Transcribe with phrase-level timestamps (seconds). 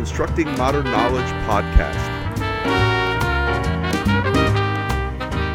[0.00, 1.94] Constructing Modern Knowledge podcast.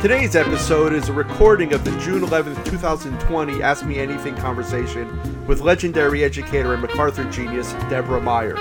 [0.03, 5.61] Today's episode is a recording of the June 11th, 2020 Ask Me Anything conversation with
[5.61, 8.55] legendary educator and MacArthur genius Deborah Meier.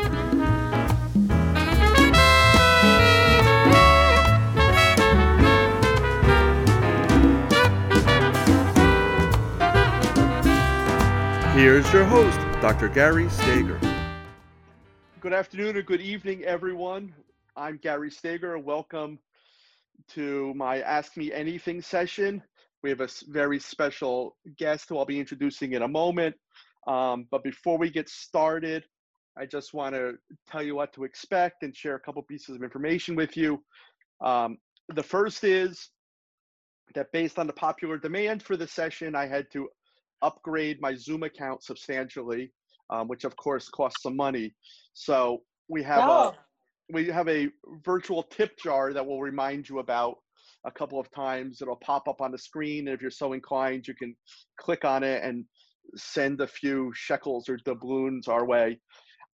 [11.54, 12.89] Here's your host, Dr.
[12.89, 13.79] Gary Stager.
[15.24, 17.14] Good afternoon or good evening, everyone.
[17.56, 18.58] I'm Gary Stager.
[18.58, 19.18] Welcome
[20.08, 22.42] to my Ask Me Anything session.
[22.82, 26.36] We have a very special guest who I'll be introducing in a moment.
[26.86, 28.84] Um, but before we get started,
[29.34, 32.62] I just want to tell you what to expect and share a couple pieces of
[32.62, 33.64] information with you.
[34.22, 34.58] Um,
[34.94, 35.88] the first is
[36.94, 39.70] that based on the popular demand for the session, I had to
[40.20, 42.52] upgrade my Zoom account substantially,
[42.91, 44.53] um, which of course costs some money.
[44.95, 46.34] So we have a
[46.92, 47.48] we have a
[47.84, 50.17] virtual tip jar that will remind you about
[50.67, 51.61] a couple of times.
[51.61, 54.15] It'll pop up on the screen, and if you're so inclined, you can
[54.59, 55.45] click on it and
[55.97, 58.81] send a few shekels or doubloons our way.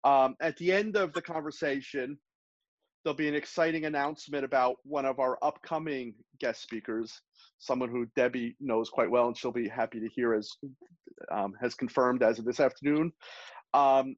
[0.04, 2.18] Um, at the end of the conversation,
[3.04, 7.22] there'll be an exciting announcement about one of our upcoming guest speakers
[7.60, 10.50] someone who Debbie knows quite well, and she'll be happy to hear as
[11.32, 13.12] um, has confirmed as of this afternoon.
[13.74, 14.16] Um,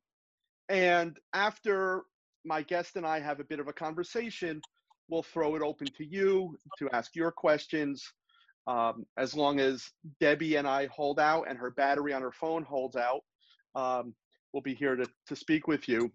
[0.69, 2.03] and after
[2.45, 4.61] my guest and I have a bit of a conversation,
[5.09, 8.03] we'll throw it open to you to ask your questions.
[8.67, 9.89] Um, as long as
[10.19, 13.21] Debbie and I hold out and her battery on her phone holds out,
[13.75, 14.13] um,
[14.53, 16.11] we'll be here to, to speak with you.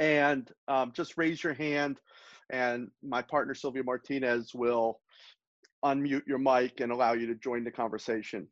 [0.00, 1.98] And um, just raise your hand,
[2.50, 5.00] and my partner Sylvia Martinez will
[5.84, 8.46] unmute your mic and allow you to join the conversation.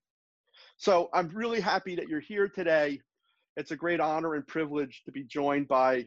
[0.77, 3.01] So I'm really happy that you're here today.
[3.57, 6.07] It's a great honor and privilege to be joined by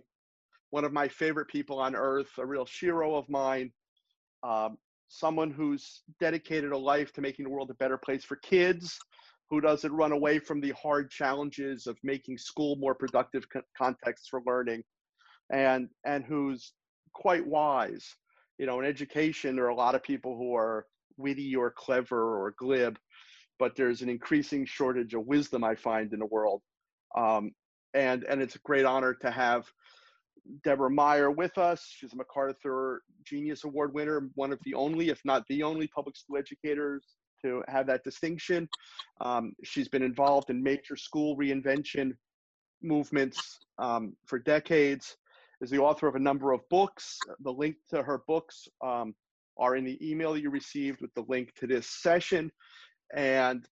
[0.69, 3.71] one of my favorite people on earth, a real hero of mine,
[4.43, 4.77] um,
[5.08, 8.99] someone who's dedicated a life to making the world a better place for kids,
[9.49, 14.27] who doesn't run away from the hard challenges of making school more productive co- contexts
[14.30, 14.83] for learning,
[15.52, 16.73] and and who's
[17.14, 18.16] quite wise.
[18.60, 20.86] You know, in education, there are a lot of people who are
[21.17, 22.99] witty or clever or glib,
[23.58, 26.61] but there's an increasing shortage of wisdom I find in the world.
[27.17, 27.52] Um,
[27.93, 29.65] and, and it's a great honor to have
[30.64, 31.86] Deborah Meier with us.
[31.87, 36.15] She's a MacArthur Genius Award winner, one of the only, if not the only, public
[36.15, 37.03] school educators
[37.43, 38.67] to have that distinction.
[39.21, 42.14] Um, she's been involved in major school reinvention
[42.81, 45.15] movements um, for decades,
[45.61, 47.17] is the author of a number of books.
[47.42, 49.14] The link to her books um,
[49.58, 52.52] are in the email you received with the link to this session.
[53.15, 53.67] And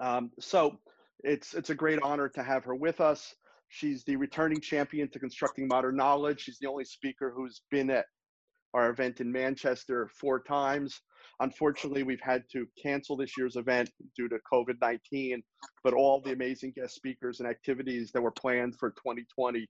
[0.00, 0.78] um, so
[1.22, 3.34] it's it's a great honor to have her with us.
[3.68, 6.40] She's the returning champion to constructing modern knowledge.
[6.42, 8.04] She's the only speaker who's been at
[8.74, 11.00] our event in Manchester four times.
[11.40, 15.42] Unfortunately, we've had to cancel this year's event due to COVID 19,
[15.84, 19.66] but all the amazing guest speakers and activities that were planned for 2020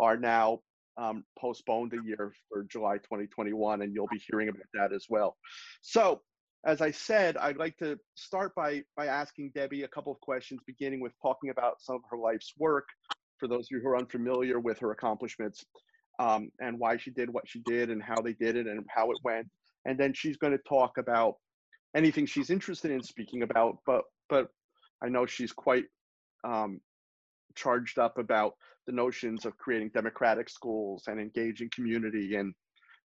[0.00, 0.60] are now
[0.96, 5.36] um, postponed a year for July 2021, and you'll be hearing about that as well.
[5.80, 6.22] So,
[6.64, 10.60] as I said, I'd like to start by by asking Debbie a couple of questions,
[10.66, 12.86] beginning with talking about some of her life's work.
[13.38, 15.64] For those of you who are unfamiliar with her accomplishments,
[16.20, 19.10] um, and why she did what she did, and how they did it, and how
[19.10, 19.48] it went,
[19.84, 21.34] and then she's going to talk about
[21.96, 23.78] anything she's interested in speaking about.
[23.84, 24.48] But but
[25.02, 25.84] I know she's quite
[26.44, 26.80] um,
[27.56, 28.54] charged up about
[28.86, 32.54] the notions of creating democratic schools and engaging community and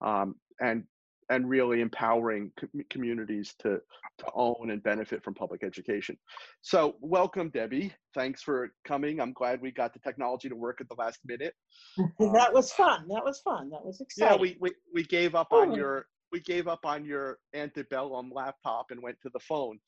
[0.05, 0.85] um, and
[1.31, 2.53] and really empowering
[2.91, 3.81] communities to
[4.19, 6.17] to own and benefit from public education.
[6.63, 7.93] So welcome, Debbie.
[8.15, 9.21] Thanks for coming.
[9.21, 11.55] I'm glad we got the technology to work at the last minute.
[12.19, 13.07] that was fun.
[13.09, 13.71] That was fun.
[13.71, 14.35] That was exciting.
[14.35, 18.87] Yeah, we we, we gave up on your we gave up on your antebellum laptop
[18.91, 19.79] and went to the phone.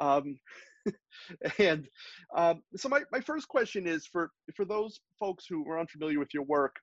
[0.00, 0.38] Um,
[1.58, 1.88] and
[2.36, 6.32] um, so my, my first question is for for those folks who are unfamiliar with
[6.32, 6.76] your work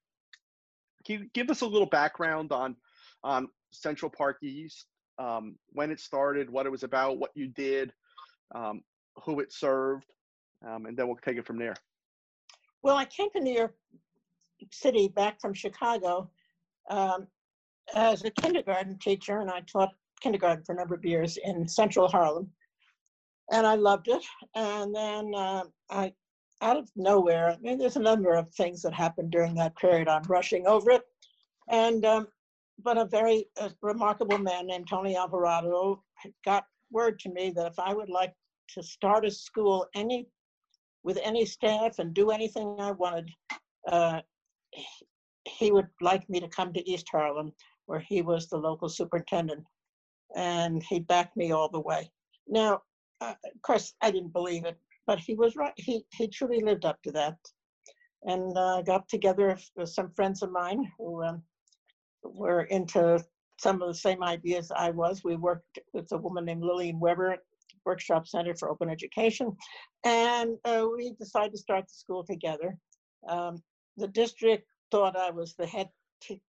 [1.06, 2.76] can you give us a little background on
[3.24, 4.88] on central park east
[5.20, 7.92] um, when it started what it was about what you did
[8.56, 8.82] um,
[9.24, 10.06] who it served
[10.68, 11.76] um, and then we'll take it from there
[12.82, 13.76] well i came to new york
[14.72, 16.30] city back from chicago
[16.90, 17.28] um,
[17.96, 22.08] as a kindergarten teacher and i taught kindergarten for a number of years in central
[22.08, 22.50] harlem
[23.52, 24.24] and I loved it.
[24.56, 26.14] And then uh, I,
[26.62, 30.08] out of nowhere, I mean, there's a number of things that happened during that period.
[30.08, 31.02] I'm rushing over it,
[31.70, 32.28] and um,
[32.84, 36.04] but a very a remarkable man named Tony Alvarado
[36.46, 38.34] got word to me that if I would like
[38.70, 40.28] to start a school any
[41.04, 43.30] with any staff and do anything I wanted,
[43.92, 44.22] uh,
[45.46, 47.52] he would like me to come to East Harlem,
[47.88, 49.66] where he was the local superintendent,
[50.36, 52.10] and he backed me all the way.
[52.48, 52.82] Now,
[53.20, 55.74] uh, of course, I didn't believe it, but he was right.
[55.78, 57.38] He he truly lived up to that,
[58.24, 61.44] and uh, got together with some friends of mine who um,
[62.24, 63.24] were into
[63.60, 65.24] some of the same ideas I was.
[65.24, 67.38] We worked with a woman named Lillian Weber,
[67.86, 69.56] Workshop Center for Open Education,
[70.04, 72.78] and uh, we decided to start the school together.
[73.28, 73.62] Um,
[73.98, 75.90] the district thought I was the head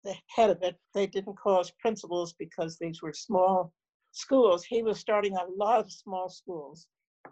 [0.03, 0.75] the head of it.
[0.93, 3.71] They didn't call us principals because these were small
[4.11, 4.65] schools.
[4.65, 6.87] He was starting a lot of small schools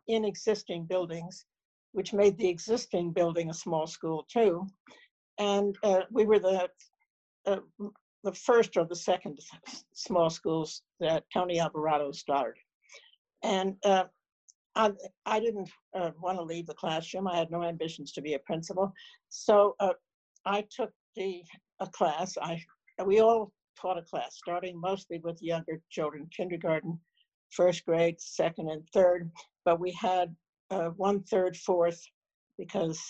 [0.08, 1.46] in existing buildings,
[1.92, 4.68] which made the existing building a small school too.
[5.38, 6.70] And uh, we were the
[7.46, 7.58] uh,
[8.24, 9.40] the first or the second
[9.94, 12.60] small schools that Tony Alvarado started.
[13.44, 14.06] And uh,
[14.76, 14.92] I,
[15.26, 17.28] I didn't uh, want to leave the classroom.
[17.28, 18.94] I had no ambitions to be a principal.
[19.30, 19.94] So uh,
[20.46, 21.44] I took the
[21.80, 22.38] a class.
[22.42, 22.62] I
[23.06, 27.00] we all taught a class, starting mostly with younger children, kindergarten,
[27.52, 29.32] first grade, second and third.
[29.64, 30.36] But we had
[30.70, 32.02] uh, one third, fourth,
[32.58, 33.02] because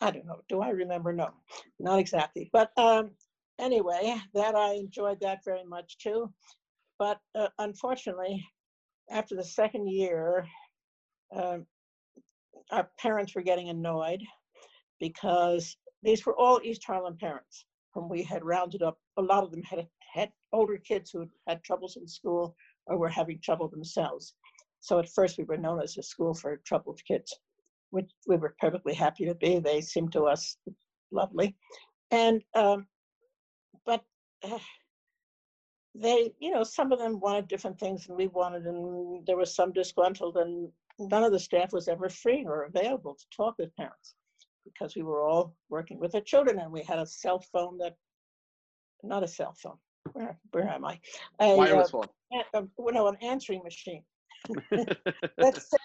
[0.00, 0.40] I don't know.
[0.48, 1.12] Do I remember?
[1.12, 1.30] No,
[1.78, 2.50] not exactly.
[2.52, 3.12] But um,
[3.58, 6.32] anyway, that I enjoyed that very much too.
[6.98, 8.44] But uh, unfortunately,
[9.10, 10.46] after the second year,
[11.34, 11.58] uh,
[12.70, 14.22] our parents were getting annoyed
[15.00, 18.98] because these were all East Harlem parents whom we had rounded up.
[19.16, 22.54] A lot of them had had older kids who had troubles in school
[22.86, 24.34] or were having trouble themselves.
[24.80, 27.34] So at first we were known as a school for troubled kids,
[27.90, 29.58] which we were perfectly happy to be.
[29.58, 30.56] They seemed to us
[31.10, 31.56] lovely.
[32.10, 32.86] And, um,
[35.94, 39.54] they, you know, some of them wanted different things than we wanted, and there was
[39.54, 43.74] some disgruntled, and none of the staff was ever free or available to talk with
[43.76, 44.14] parents
[44.64, 47.96] because we were all working with the children and we had a cell phone that,
[49.02, 49.76] not a cell phone,
[50.12, 50.98] where, where am I?
[51.40, 54.02] A, Wireless uh, no, an answering machine.
[54.70, 55.80] that said,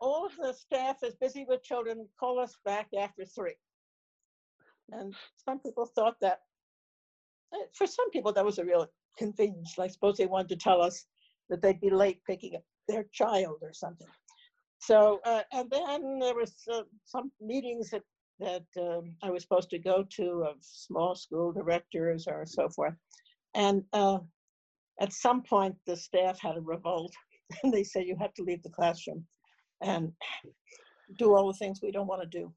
[0.00, 3.56] all of the staff is busy with children, call us back after three.
[4.92, 5.14] And
[5.44, 6.40] some people thought that,
[7.74, 8.86] for some people, that was a real
[9.16, 9.78] convenience.
[9.78, 11.06] I suppose they wanted to tell us
[11.48, 14.06] that they'd be late picking up their child or something.
[14.80, 18.02] So, uh, and then there was uh, some meetings that,
[18.38, 22.94] that um, I was supposed to go to of small school directors or so forth.
[23.54, 24.18] And uh,
[25.00, 27.12] at some point, the staff had a revolt
[27.62, 29.24] and they said, you have to leave the classroom
[29.82, 30.12] and
[31.18, 32.52] do all the things we don't want to do.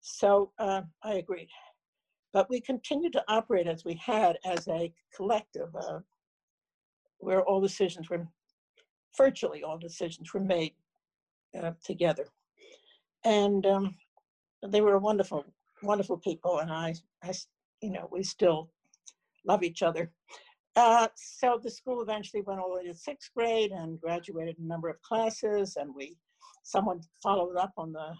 [0.00, 1.48] So uh, I agreed.
[2.32, 5.98] But we continued to operate as we had as a collective, uh,
[7.18, 8.26] where all decisions were,
[9.16, 10.72] virtually all decisions were made
[11.60, 12.26] uh, together.
[13.24, 13.96] And um,
[14.66, 15.44] they were wonderful,
[15.82, 16.60] wonderful people.
[16.60, 17.32] And I, I,
[17.82, 18.70] you know, we still
[19.46, 20.12] love each other.
[20.76, 24.66] Uh, so the school eventually went all the way to sixth grade and graduated a
[24.66, 25.76] number of classes.
[25.76, 26.16] And we,
[26.62, 28.14] someone followed up on the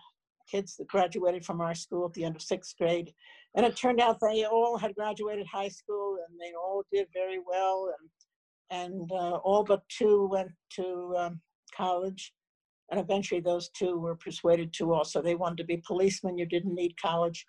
[0.51, 3.13] kids that graduated from our school at the end of sixth grade.
[3.55, 7.39] And it turned out they all had graduated high school and they all did very
[7.45, 7.93] well.
[8.71, 11.41] And, and uh, all but two went to um,
[11.77, 12.33] college.
[12.91, 16.75] And eventually those two were persuaded to also, they wanted to be policemen, you didn't
[16.75, 17.45] need college.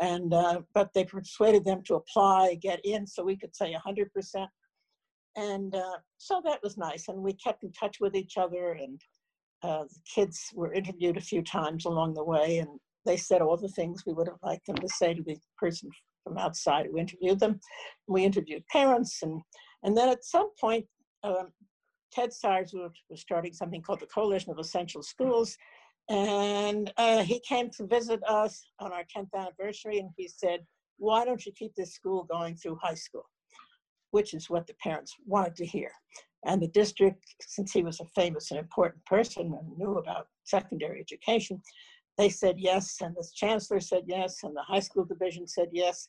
[0.00, 4.46] And, uh, but they persuaded them to apply, get in, so we could say 100%.
[5.36, 7.08] And uh, so that was nice.
[7.08, 9.00] And we kept in touch with each other and
[9.62, 12.68] uh, the kids were interviewed a few times along the way and
[13.06, 15.90] they said all the things we would have liked them to say to the person
[16.24, 17.58] from outside who interviewed them.
[18.06, 19.40] We interviewed parents and,
[19.82, 20.86] and then at some point,
[21.22, 21.48] um,
[22.12, 25.56] Ted Sizer was starting something called the Coalition of Essential Schools.
[26.08, 30.60] And uh, he came to visit us on our 10th anniversary and he said,
[30.98, 33.24] why don't you keep this school going through high school?
[34.10, 35.90] Which is what the parents wanted to hear.
[36.46, 41.00] And the district, since he was a famous and important person and knew about secondary
[41.00, 41.62] education,
[42.16, 46.08] they said yes, and the chancellor said yes, and the high school division said yes.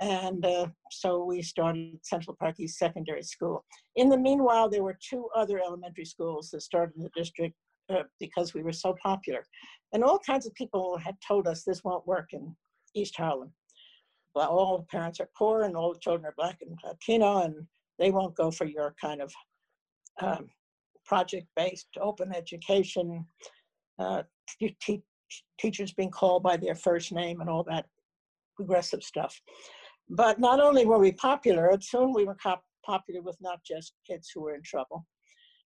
[0.00, 3.64] And uh, so we started Central Park East Secondary School.
[3.96, 7.54] In the meanwhile, there were two other elementary schools that started in the district
[7.90, 9.44] uh, because we were so popular.
[9.92, 12.56] And all kinds of people had told us this won't work in
[12.94, 13.52] East Harlem.
[14.34, 17.66] Well, all parents are poor and all the children are black and Latino and
[17.98, 19.32] they won't go for your kind of
[20.20, 20.48] um,
[21.04, 23.26] project-based open education,
[23.98, 24.22] uh,
[24.58, 25.02] te
[25.58, 27.86] teachers being called by their first name and all that
[28.54, 29.40] progressive stuff.
[30.10, 32.36] But not only were we popular, soon we were
[32.84, 35.06] popular with not just kids who were in trouble.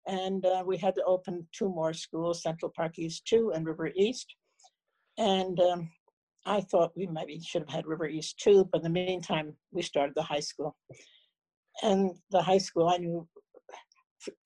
[0.06, 3.90] And uh, we had to open two more schools, Central Park East 2 and River
[3.96, 4.34] East.
[5.18, 5.90] And um,
[6.44, 9.82] I thought we maybe should have had River East 2, but in the meantime, we
[9.82, 10.76] started the high school.
[11.82, 13.26] And the high school, I knew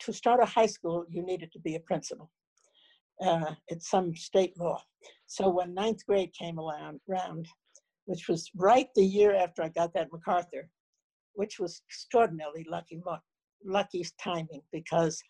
[0.00, 2.30] to start a high school, you needed to be a principal.
[3.24, 4.80] Uh, it's some state law.
[5.26, 7.46] So when ninth grade came around, round,
[8.06, 10.68] which was right the year after I got that MacArthur,
[11.34, 13.00] which was extraordinarily lucky,
[13.64, 15.20] lucky timing because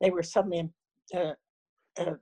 [0.00, 0.70] they were suddenly
[1.14, 1.32] uh,
[1.98, 2.14] uh,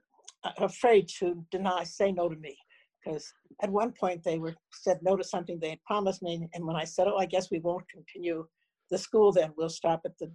[0.57, 2.55] afraid to deny, say no to me.
[3.03, 6.65] Because at one point they were said no to something they had promised me, and
[6.65, 8.47] when I said, "Oh, I guess we won't continue
[8.89, 10.31] the school, then we'll stop at the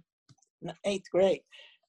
[0.85, 1.41] eighth grade,"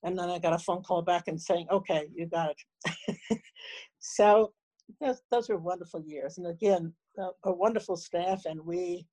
[0.03, 3.41] and then I got a phone call back and saying, "Okay, you got it."
[3.99, 4.53] so
[5.01, 9.07] those, those were wonderful years, and again, a, a wonderful staff, and we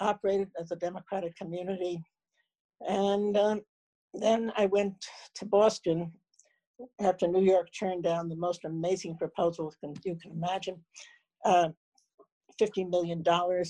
[0.00, 2.02] operated as a democratic community.
[2.80, 3.60] And um,
[4.14, 4.94] then I went
[5.36, 6.12] to Boston
[7.00, 9.72] after New York turned down the most amazing proposal
[10.04, 10.84] you can, imagine.
[11.44, 11.68] Uh,
[12.60, 13.22] $50 million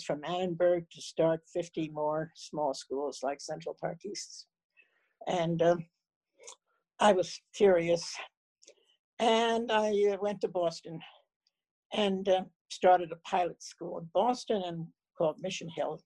[0.06, 4.46] from Annenberg to start 50 more small schools like Central Park East.
[5.28, 5.84] And um,
[7.00, 8.14] I was furious.
[9.20, 11.00] And I uh, went to Boston
[11.92, 16.00] and uh, started a pilot school in Boston and called Mission Hill.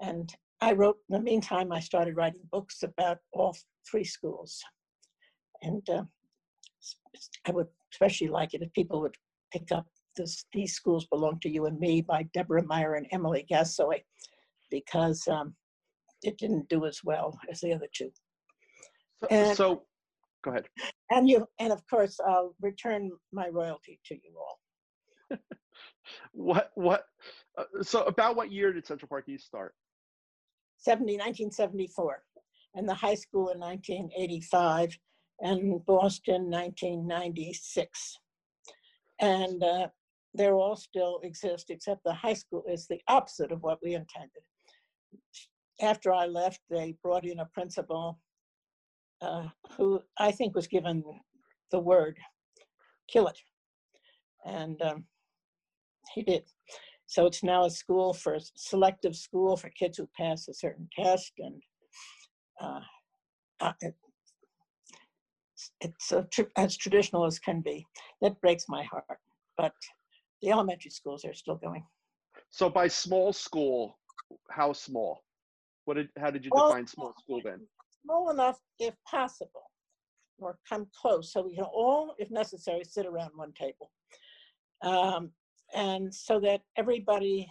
[0.00, 3.56] And I wrote, in the meantime, I started writing books about all
[3.90, 4.62] three schools.
[5.62, 6.04] And uh,
[7.46, 9.16] I would especially like it if people would
[9.52, 9.86] pick up
[10.16, 14.02] this, These Schools Belong to You and Me by Deborah Meier and Emily Gasoi,
[14.70, 15.54] because um,
[16.22, 18.10] it didn't do as well as the other two.
[19.22, 19.86] So, And- so
[20.42, 20.68] go ahead.
[21.10, 24.58] And you, and of course, I'll return my royalty to you all.
[26.32, 27.04] What what?
[27.56, 29.74] Uh, so about what year did Central Park East start?
[30.78, 32.22] 70, 1974,
[32.74, 34.98] and the high school in 1985,
[35.40, 38.18] and Boston 1996.
[39.20, 39.88] And uh,
[40.36, 44.42] they all still exist, except the high school is the opposite of what we intended.
[45.80, 48.18] After I left, they brought in a principal
[49.22, 51.02] uh, who I think was given
[51.70, 52.18] the word,
[53.08, 53.38] kill it.
[54.44, 55.04] And um,
[56.14, 56.44] he did.
[57.06, 61.32] So it's now a school for selective school for kids who pass a certain test
[61.38, 61.62] and
[62.60, 62.80] uh,
[63.60, 63.94] uh, it-
[65.80, 67.86] it's tr- as traditional as can be.
[68.20, 69.04] That breaks my heart,
[69.56, 69.74] but
[70.40, 71.86] the elementary schools are still going.
[72.50, 73.98] So by small school,
[74.50, 75.22] how small?
[75.84, 77.68] What did how did you Well, define small school then?
[78.04, 79.70] Small enough if possible,
[80.38, 83.90] or come close, so we can all, if necessary, sit around one table.
[84.82, 85.30] Um,
[85.74, 87.48] and so that everybody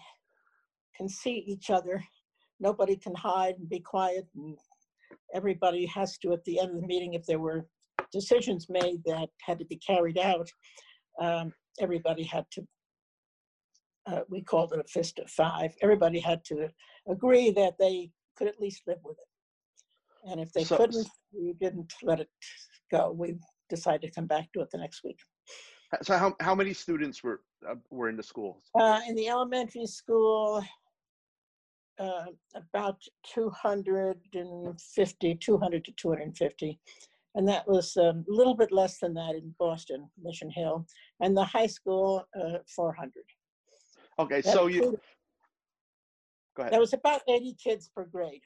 [0.96, 2.04] can see each other.
[2.60, 4.58] Nobody can hide and be quiet, and
[5.34, 7.66] everybody has to, at the end of the meeting, if there were
[8.12, 10.50] decisions made that had to be carried out,
[11.20, 12.68] um, everybody had to,
[14.08, 15.72] uh, we called it a fist of five.
[15.82, 16.68] Everybody had to
[17.10, 19.31] agree that they could at least live with it.
[20.24, 22.30] And if they So- couldn't, we didn't let it
[22.92, 23.12] go.
[23.12, 25.20] We decided to come back to it the next week.
[26.04, 28.64] So how how many students were uh, were in the schools?
[28.80, 30.64] Uh, in the elementary school,
[32.00, 36.80] uh, about 250, 200 to 250.
[37.36, 40.86] And that was um, a little bit less than that in Boston, Mission Hill.
[41.22, 43.24] And the high school, uh, 400.
[44.20, 44.98] Okay, That so you
[46.56, 46.74] go ahead.
[46.74, 48.44] That was about 80 kids per grade.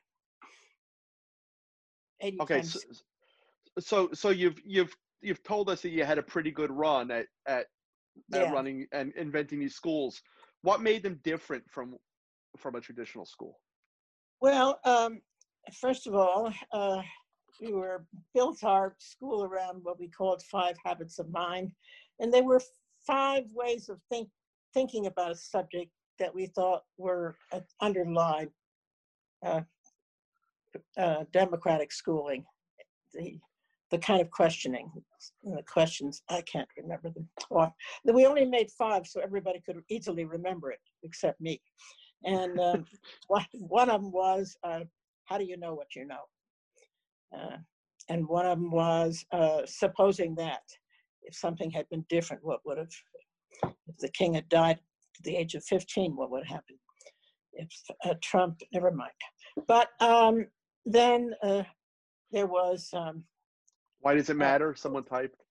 [2.22, 2.74] 80 Okay, times.
[2.74, 2.80] so,
[3.80, 7.28] so so you've you've you've told us that you had a pretty good run at
[7.48, 7.68] at,
[8.34, 10.22] at running and inventing these schools.
[10.62, 11.96] What made them different from
[12.58, 13.60] from a traditional school?
[14.42, 15.22] Well, um,
[15.74, 17.02] first of all, uh,
[17.62, 21.72] we were built our school around what we called five habits of mind,
[22.20, 22.62] and they were
[23.06, 24.30] five ways of think,
[24.74, 27.36] thinking about a subject that we thought were
[27.82, 28.52] underlined
[29.46, 29.62] uh,
[30.98, 32.46] uh, democratic schooling,
[33.13, 33.39] the
[33.91, 34.91] the kind of questioning,
[35.44, 37.29] the questions I can't remember them.
[37.50, 37.72] Or
[38.03, 41.62] we only made five, so everybody could easily remember it, except me.
[42.24, 42.86] And um,
[43.27, 44.82] one, one of them was, uh,
[45.25, 46.24] how do you know what you know?
[47.36, 47.58] Uh,
[48.10, 50.63] and one of them was, uh, supposing that
[51.24, 52.94] if something had been different, what would have,
[53.88, 56.79] if the king had died at the age of 15, what would have happened?
[57.53, 57.70] If
[58.03, 59.12] uh, Trump, never mind.
[59.67, 60.48] But um,
[60.86, 61.63] then uh,
[62.32, 63.24] there was, um,
[64.01, 64.75] Why does it matter?
[64.75, 65.42] Someone typed.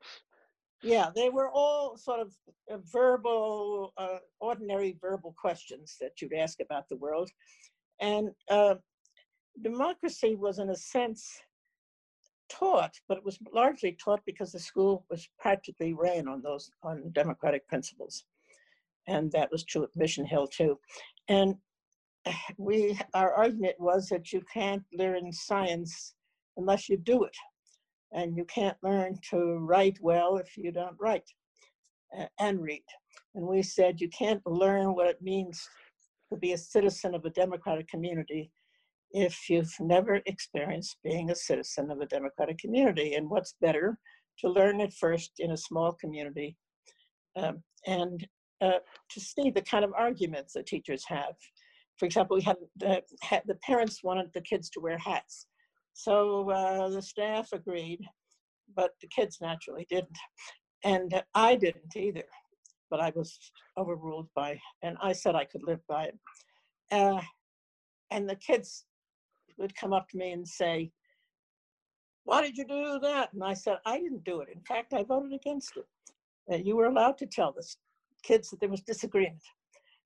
[0.83, 2.33] yeah, they were all sort of
[2.71, 7.31] uh, verbal, uh, ordinary verbal questions that you'd ask about the world.
[8.01, 8.77] And uh,
[9.63, 11.41] democracy was, in a sense,
[12.49, 17.11] taught, but it was largely taught because the school was practically ran on those on
[17.13, 18.25] democratic principles.
[19.07, 20.79] And that was true at Mission Hill too.
[21.29, 21.57] And
[22.59, 26.15] we, our argument was that you can't learn science
[26.57, 27.37] unless you do it.
[28.13, 31.29] And you can't learn to write well if you don't write
[32.39, 32.85] and read.
[33.35, 35.69] And we said you can't learn what it means
[36.33, 38.51] to be a citizen of a democratic community
[39.11, 43.15] if you've never experienced being a citizen of a democratic community.
[43.15, 43.99] And what's better
[44.41, 46.57] to learn it first in a small community
[47.37, 48.27] um, and
[48.61, 48.79] uh,
[49.11, 51.35] to see the kind of arguments that teachers have.
[51.99, 53.03] For example, we had the,
[53.47, 55.47] the parents wanted the kids to wear hats.
[55.93, 58.01] So uh, the staff agreed,
[58.75, 60.19] but the kids naturally didn't.
[60.83, 62.25] And I didn't either,
[62.91, 63.39] but I was
[63.79, 66.19] overruled by, and I said I could live by it.
[66.91, 67.21] Uh,
[68.11, 68.85] and the kids
[69.57, 70.91] would come up to me and say,
[72.25, 73.33] why did you do that?
[73.33, 74.49] And I said, I didn't do it.
[74.53, 75.87] In fact, I voted against it.
[76.53, 77.65] Uh, you were allowed to tell the
[78.23, 79.43] kids that there was disagreement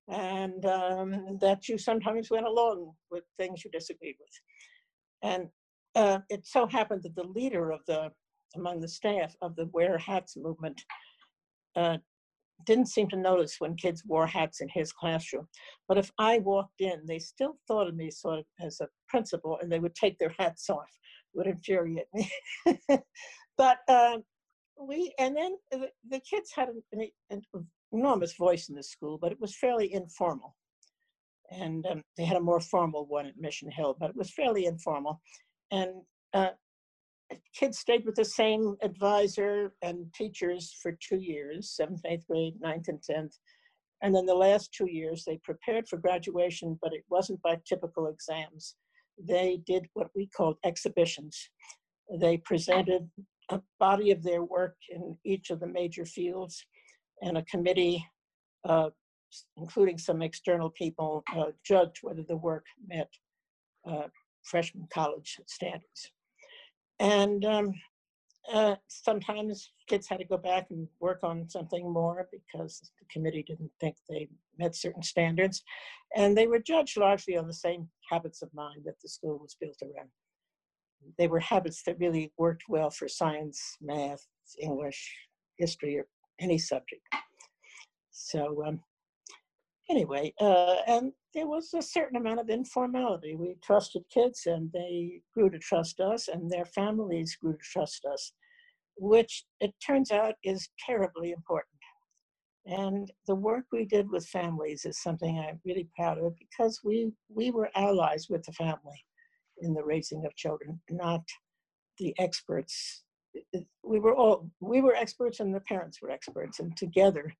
[0.08, 5.30] and um, that you sometimes went along with things you disagreed with.
[5.30, 5.48] And
[5.94, 8.10] uh, it so happened that the leader of the,
[8.56, 10.80] among the staff of the wear hats movement
[11.76, 11.98] uh,
[12.66, 15.46] didn't seem to notice when kids wore hats in his classroom.
[15.86, 19.58] But if I walked in, they still thought of me sort of as a principal
[19.60, 20.88] and they would take their hats off
[21.34, 22.30] would infuriate me.
[23.58, 24.22] but um,
[24.80, 27.42] we, and then the, the kids had an, an,
[27.92, 30.56] enormous voice in the school, but it was fairly informal.
[31.50, 34.66] And um, they had a more formal one at Mission Hill, but it was fairly
[34.66, 35.20] informal.
[35.70, 36.02] And
[36.34, 36.50] uh,
[37.54, 42.88] kids stayed with the same advisor and teachers for two years, seventh, eighth grade, ninth,
[42.88, 43.32] and 10th.
[44.02, 48.06] And then the last two years, they prepared for graduation, but it wasn't by typical
[48.06, 48.76] exams
[49.26, 51.50] they did what we called exhibitions.
[52.20, 53.08] They presented
[53.50, 56.64] a body of their work in each of the major fields,
[57.22, 58.04] and a committee,
[58.64, 58.90] uh,
[59.56, 63.10] including some external people, uh, judged whether the work met
[63.86, 64.08] uh,
[64.42, 66.10] freshman college standards.
[67.00, 67.72] And um,
[68.52, 73.44] uh, sometimes kids had to go back and work on something more because the committee
[73.46, 74.28] didn't think they
[74.58, 75.62] met certain standards.
[76.16, 79.56] And they were judged largely on the same habits of mind that the school was
[79.60, 80.08] built around.
[81.16, 84.26] They were habits that really worked well for science, math,
[84.60, 85.14] English,
[85.56, 86.06] history, or
[86.40, 87.02] any subject.
[88.10, 88.80] So um,
[89.90, 93.36] anyway, uh, and there was a certain amount of informality.
[93.36, 98.04] We trusted kids and they grew to trust us and their families grew to trust
[98.04, 98.32] us,
[98.96, 101.66] which it turns out is terribly important.
[102.66, 107.12] And the work we did with families is something I'm really proud of because we,
[107.28, 109.04] we were allies with the family
[109.60, 111.22] in the raising of children, not
[111.98, 113.04] the experts.
[113.82, 117.32] We were all, we were experts and the parents were experts and together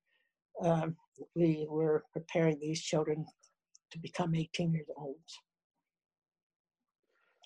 [0.62, 0.96] um,
[1.34, 3.24] we were preparing these children
[3.92, 5.16] to become 18 years old.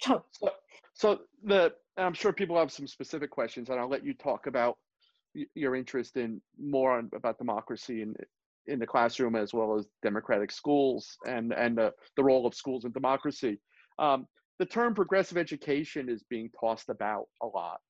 [0.01, 0.51] So, so,
[0.95, 4.77] so the I'm sure people have some specific questions, and I'll let you talk about
[5.55, 8.15] your interest in more on, about democracy in
[8.67, 12.85] in the classroom as well as democratic schools and and the, the role of schools
[12.85, 13.59] in democracy.
[13.99, 14.27] Um,
[14.59, 17.81] the term progressive education is being tossed about a lot.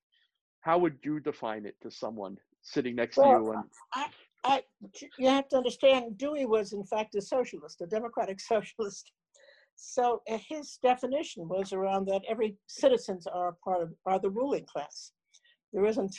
[0.63, 3.51] How would you define it to someone sitting next well, to you?
[3.51, 4.05] And I,
[4.45, 4.61] I,
[5.19, 9.11] you have to understand, Dewey was in fact a socialist, a democratic socialist.
[9.75, 14.29] So uh, his definition was around that every citizens are a part of are the
[14.29, 15.11] ruling class.
[15.73, 16.15] There isn't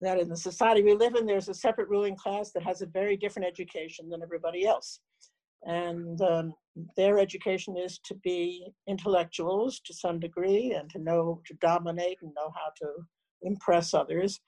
[0.00, 1.26] that in the society we live in.
[1.26, 5.00] There's a separate ruling class that has a very different education than everybody else,
[5.64, 6.54] and um,
[6.96, 12.32] their education is to be intellectuals to some degree and to know to dominate and
[12.36, 13.04] know how to
[13.44, 14.40] impress others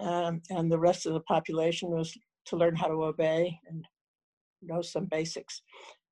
[0.00, 2.16] um, and the rest of the population was
[2.46, 3.84] to learn how to obey and
[4.62, 5.62] know some basics.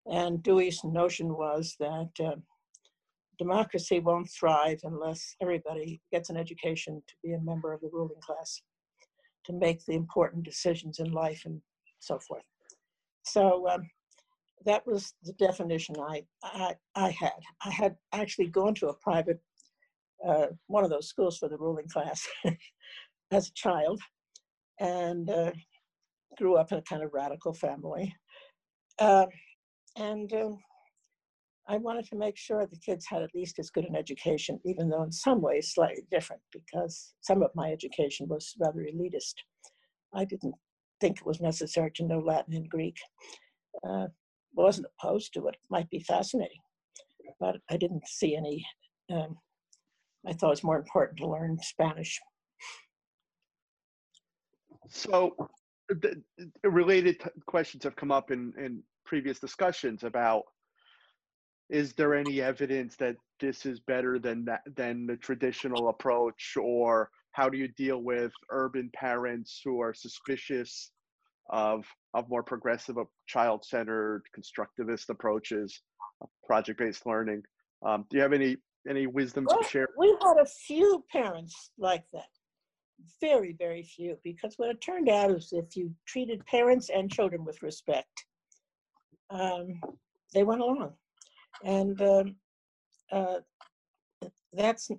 [0.06, 2.36] And Dewey's notion was that uh,
[3.38, 8.20] democracy won't thrive unless everybody gets an education to be a member of the ruling
[8.20, 8.62] class,
[9.46, 11.60] to make the important decisions in life and
[11.98, 12.42] so forth.
[13.24, 13.88] So um,
[14.64, 17.32] that was the definition I, I, I had.
[17.64, 19.40] I had actually gone to a private,
[20.26, 22.26] uh, one of those schools for the ruling class
[23.30, 24.00] as a child
[24.80, 25.52] and uh,
[26.38, 28.14] grew up in a kind of radical family.
[28.98, 29.26] Uh,
[29.96, 30.58] and um,
[31.68, 34.88] I wanted to make sure the kids had at least as good an education, even
[34.88, 39.34] though in some ways slightly different, because some of my education was rather elitist.
[40.14, 40.54] I didn't
[41.00, 42.96] think it was necessary to know Latin and Greek.
[43.86, 44.06] Uh,
[44.54, 45.54] wasn't opposed to it.
[45.54, 45.60] it.
[45.70, 46.60] Might be fascinating,
[47.40, 48.64] but I didn't see any.
[49.10, 49.36] Um,
[50.26, 52.20] I thought it was more important to learn Spanish.
[54.88, 55.34] So
[55.88, 56.22] the,
[56.62, 60.44] the related questions have come up in, in previous discussions about
[61.70, 66.54] is there any evidence that this is better than that than the traditional approach?
[66.60, 70.90] Or how do you deal with urban parents who are suspicious
[71.50, 75.80] of of more progressive child-centered constructivist approaches
[76.46, 77.42] project-based learning?
[77.84, 79.88] Um, do you have any any wisdom well, to share?
[79.96, 82.28] we had a few parents like that.
[83.20, 87.44] Very very few because what it turned out is if you treated parents and children
[87.44, 88.26] with respect
[89.32, 89.80] um,
[90.34, 90.92] they went along.
[91.64, 92.36] And um,
[93.10, 93.40] uh,
[94.52, 94.90] that's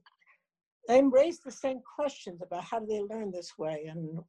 [0.88, 4.20] they raised the same questions about how do they learn this way and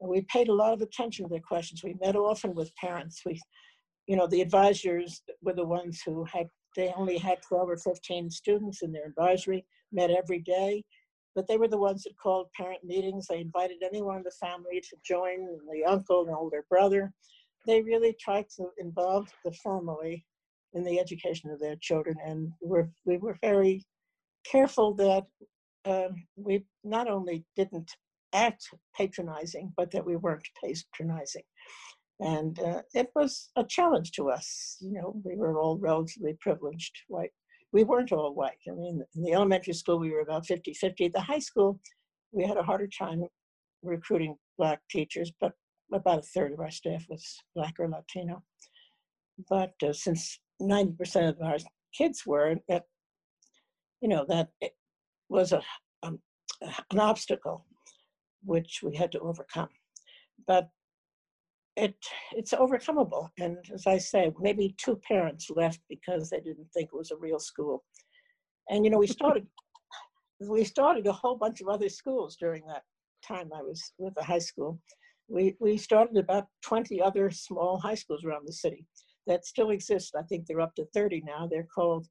[0.00, 1.84] we paid a lot of attention to their questions.
[1.84, 3.22] We met often with parents.
[3.24, 3.40] We
[4.06, 8.30] you know the advisors were the ones who had they only had 12 or 15
[8.30, 10.82] students in their advisory met every day
[11.34, 14.80] but they were the ones that called parent meetings they invited anyone in the family
[14.80, 17.12] to join the uncle and older brother
[17.66, 20.24] they really tried to involve the family
[20.74, 22.16] in the education of their children.
[22.24, 23.84] And we're, we were very
[24.50, 25.24] careful that
[25.84, 27.90] um, we not only didn't
[28.32, 31.42] act patronizing, but that we weren't patronizing.
[32.22, 34.76] And uh, it was a challenge to us.
[34.80, 37.32] You know, we were all relatively privileged white.
[37.72, 38.58] We weren't all white.
[38.68, 41.06] I mean, in the elementary school, we were about 50 50.
[41.06, 41.80] At the high school,
[42.30, 43.24] we had a harder time
[43.82, 45.52] recruiting black teachers, but
[45.92, 48.42] about a third of our staff was black or Latino.
[49.48, 51.56] But uh, since 90% of our
[51.92, 52.84] kids were that
[54.00, 54.48] you know that
[55.28, 55.62] was a
[56.02, 56.18] um,
[56.90, 57.64] an obstacle
[58.44, 59.68] which we had to overcome
[60.46, 60.68] but
[61.76, 61.94] it
[62.32, 66.96] it's overcomable and as i say maybe two parents left because they didn't think it
[66.96, 67.82] was a real school
[68.68, 69.46] and you know we started
[70.48, 72.82] we started a whole bunch of other schools during that
[73.26, 74.78] time i was with the high school
[75.28, 78.86] we we started about 20 other small high schools around the city
[79.26, 80.14] that still exist.
[80.18, 81.46] I think they're up to 30 now.
[81.50, 82.06] They're called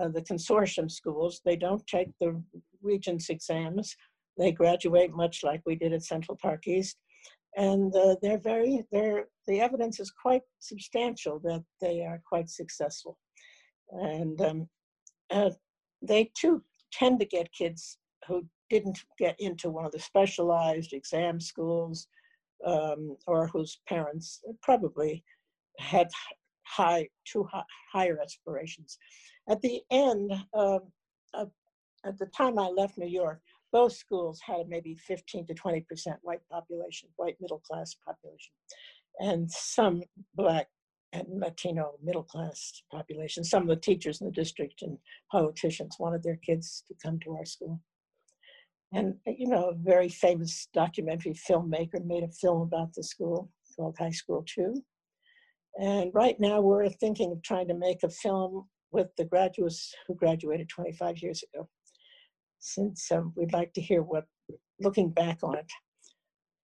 [0.00, 1.40] uh, the consortium schools.
[1.44, 2.40] They don't take the
[2.82, 3.94] regents exams.
[4.38, 6.96] They graduate much like we did at Central Park East.
[7.56, 13.18] And uh, they're very, they're, the evidence is quite substantial that they are quite successful.
[13.90, 14.68] And um,
[15.30, 15.50] uh,
[16.00, 16.62] they too
[16.92, 22.08] tend to get kids who didn't get into one of the specialized exam schools
[22.66, 25.22] um, or whose parents probably
[25.78, 26.08] had
[26.64, 28.96] high, too high, higher aspirations.
[29.48, 30.80] At the end, um,
[32.04, 33.40] at the time I left New York,
[33.72, 35.84] both schools had maybe 15 to 20%
[36.22, 38.52] white population, white middle class population,
[39.18, 40.02] and some
[40.34, 40.68] black
[41.12, 43.44] and Latino middle class population.
[43.44, 44.98] Some of the teachers in the district and
[45.30, 47.80] politicians wanted their kids to come to our school.
[48.94, 53.96] And, you know, a very famous documentary filmmaker made a film about the school called
[53.98, 54.82] High School 2.
[55.80, 60.14] And right now we're thinking of trying to make a film with the graduates who
[60.14, 61.68] graduated 25 years ago.
[62.64, 64.24] Since um, we'd like to hear what,
[64.78, 65.70] looking back on it,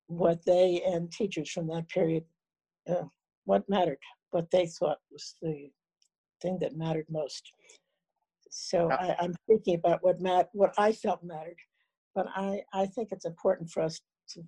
[0.06, 2.22] what they and teachers from that period,
[2.88, 3.02] uh,
[3.46, 3.98] what mattered,
[4.30, 5.70] what they thought was the
[6.40, 7.50] thing that mattered most.
[8.48, 11.58] So I, am thinking about what mat, what I felt mattered,
[12.14, 14.00] but I, I think it's important for us
[14.34, 14.42] to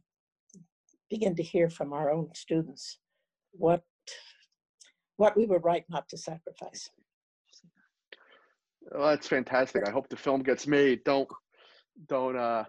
[1.11, 3.01] begin to hear from our own students
[3.51, 3.83] what
[5.17, 6.89] what we were right not to sacrifice.
[8.83, 9.87] Well, that's fantastic.
[9.87, 11.05] I hope the film gets made.
[11.05, 11.29] Don't,
[12.09, 12.64] don't, uh,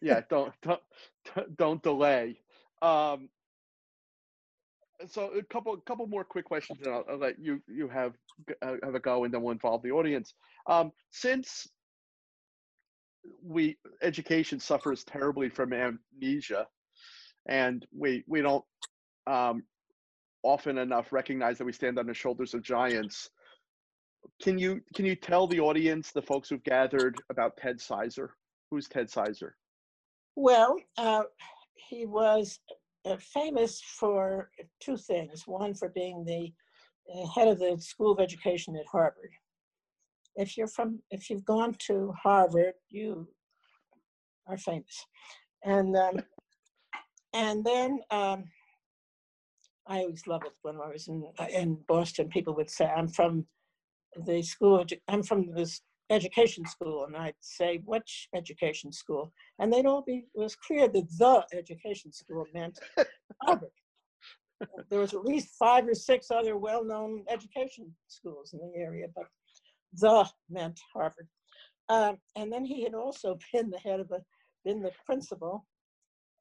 [0.00, 2.38] yeah, don't, don't, don't delay.
[2.82, 3.28] Um,
[5.08, 8.14] so a couple, couple more quick questions, and I'll, I'll let you you have
[8.62, 10.34] uh, have a go, and then we'll involve the audience.
[10.66, 11.66] Um, since
[13.42, 16.66] we education suffers terribly from amnesia,
[17.46, 18.64] and we we don't
[19.26, 19.64] um,
[20.42, 23.30] often enough recognize that we stand on the shoulders of giants.
[24.42, 28.34] Can you can you tell the audience, the folks who've gathered, about Ted Sizer?
[28.70, 29.56] Who's Ted Sizer?
[30.36, 31.22] Well, uh,
[31.74, 32.58] he was
[33.04, 35.46] uh, famous for two things.
[35.46, 36.52] One, for being the
[37.14, 39.30] uh, head of the School of Education at Harvard.
[40.36, 43.28] If you're from, if you've gone to Harvard, you
[44.48, 45.06] are famous.
[45.62, 46.20] And um,
[47.32, 48.44] and then um,
[49.86, 52.28] I always love it when I was in in Boston.
[52.28, 53.46] People would say, "I'm from
[54.26, 54.84] the school.
[55.08, 60.26] I'm from this education school," and I'd say, "Which education school?" And they'd all be.
[60.34, 62.78] It was clear that the education school meant
[63.42, 63.70] Harvard.
[64.90, 69.26] there was at least five or six other well-known education schools in the area, but
[70.00, 71.28] the meant Harvard.
[71.88, 74.22] Um, and then he had also been the head of a,
[74.64, 75.66] been the principal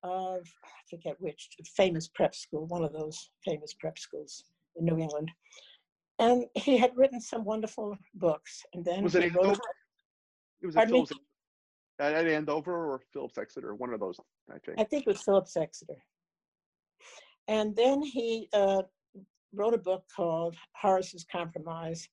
[0.03, 4.43] of, I forget which, famous prep school, one of those famous prep schools
[4.75, 5.29] in New England.
[6.19, 8.63] And he had written some wonderful books.
[8.73, 9.61] And then Was it he wrote a- Andover?
[10.61, 10.75] It was?
[10.75, 11.11] Phillips,
[11.99, 14.79] at at Andover or Phillips Exeter, one of those, I think.
[14.79, 16.01] I think it was Phillips Exeter.
[17.47, 18.83] And then he uh,
[19.53, 22.07] wrote a book called Horace's Compromise,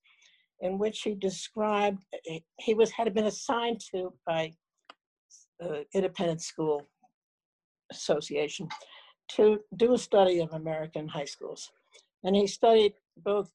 [0.60, 4.52] in which he described eh, he was had been assigned to by
[5.62, 6.82] uh, Independent School
[7.92, 8.68] Association
[9.36, 11.70] to do a study of American high schools,
[12.24, 13.50] and he studied both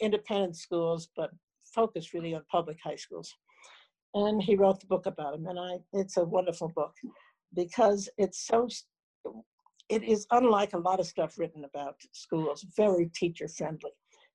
[0.00, 1.30] independent schools, but
[1.64, 3.34] focused really on public high schools.
[4.14, 6.94] And he wrote the book about them, and I it's a wonderful book
[7.54, 8.68] because it's so,
[9.88, 13.90] it is unlike a lot of stuff written about schools very teacher friendly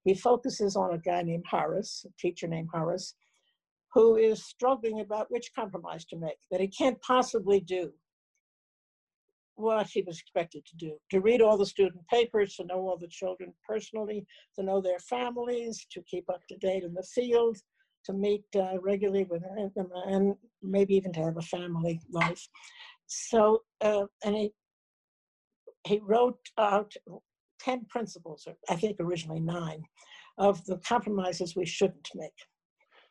[0.06, 3.16] he focuses on a guy named horace a teacher named horace
[3.94, 7.92] who is struggling about which compromise to make that he can't possibly do
[9.60, 12.98] what he was expected to do to read all the student papers to know all
[12.98, 17.58] the children personally to know their families to keep up to date in the field
[18.06, 19.42] to meet uh, regularly with
[19.76, 22.48] them and maybe even to have a family life.
[23.08, 24.52] So uh, and he
[25.86, 26.94] he wrote out
[27.62, 29.82] 10 principles or i think originally nine
[30.38, 32.40] of the compromises we shouldn't make.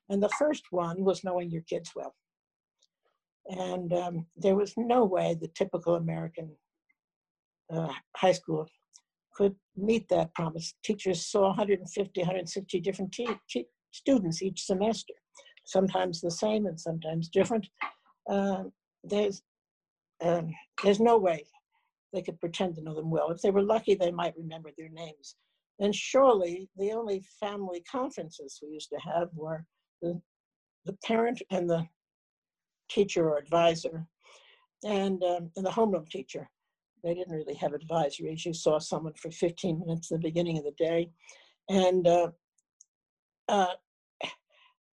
[0.08, 2.14] And the first one was knowing your kids well
[3.48, 6.50] and um, there was no way the typical american
[7.72, 8.66] uh, high school
[9.34, 13.16] could meet that promise teachers saw 150 160 different
[13.90, 15.14] students each semester
[15.64, 17.66] sometimes the same and sometimes different
[18.28, 18.72] um,
[19.04, 19.42] there's
[20.20, 21.44] um, there's no way
[22.12, 23.30] they could pretend to know them well.
[23.30, 25.37] If they were lucky, they might remember their names.
[25.80, 29.64] And surely the only family conferences we used to have were
[30.02, 30.20] the,
[30.87, 31.87] the parent and the
[32.88, 34.07] teacher or advisor
[34.85, 36.48] and, um, and the homeroom teacher.
[37.05, 38.44] They didn't really have advisories.
[38.44, 41.11] You saw someone for 15 minutes at the beginning of the day.
[41.68, 42.31] And uh,
[43.48, 43.74] uh,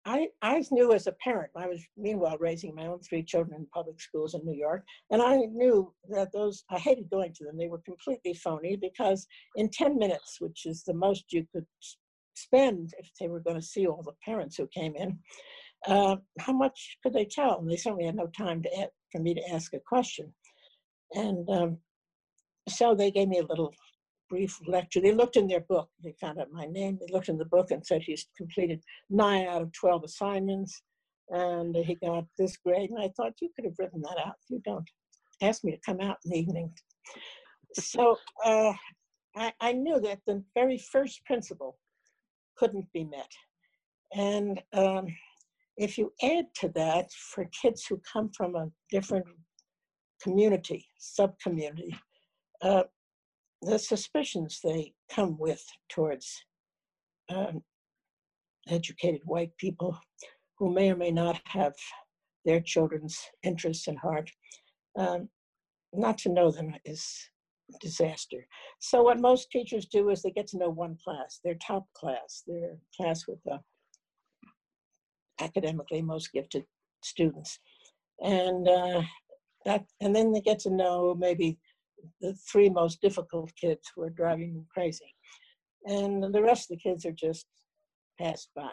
[0.06, 3.66] I, I knew as a parent, I was meanwhile raising my own three children in
[3.66, 7.56] public schools in New York, and I knew that those, I hated going to them.
[7.56, 9.26] They were completely phony because
[9.56, 11.64] in 10 minutes, which is the most you could
[12.34, 15.18] spend if they were going to see all the parents who came in,
[15.86, 17.58] uh, how much could they tell?
[17.58, 20.32] And they certainly had no time to a- for me to ask a question.
[21.12, 21.78] And um,
[22.68, 23.72] so they gave me a little
[24.30, 25.00] brief lecture.
[25.00, 25.88] They looked in their book.
[26.02, 26.98] They found out my name.
[27.00, 30.82] They looked in the book and said he's completed nine out of 12 assignments
[31.30, 32.90] and he got this grade.
[32.90, 34.34] And I thought, you could have written that out.
[34.48, 34.88] You don't
[35.42, 36.72] ask me to come out in the evening.
[37.74, 38.72] So uh,
[39.36, 41.78] I, I knew that the very first principle
[42.56, 43.30] couldn't be met.
[44.14, 45.06] And um,
[45.76, 49.26] if you add to that for kids who come from a different
[50.22, 51.94] community, sub-community,
[52.62, 52.84] uh,
[53.62, 56.44] the suspicions they come with towards
[57.30, 57.62] um,
[58.68, 59.98] educated white people
[60.58, 61.74] who may or may not have
[62.44, 64.30] their children's interests in heart.
[64.98, 65.28] Um,
[65.92, 67.04] not to know them is
[67.80, 68.46] disaster.
[68.80, 72.42] So what most teachers do is they get to know one class, their top class,
[72.46, 73.58] their class with the
[75.40, 76.64] academically most gifted
[77.02, 77.58] students,
[78.20, 79.02] and uh,
[79.64, 81.58] that, and then they get to know maybe
[82.20, 85.14] the three most difficult kids who are driving them crazy.
[85.86, 87.46] And the rest of the kids are just
[88.20, 88.72] passed by.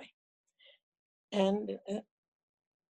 [1.32, 2.00] And uh,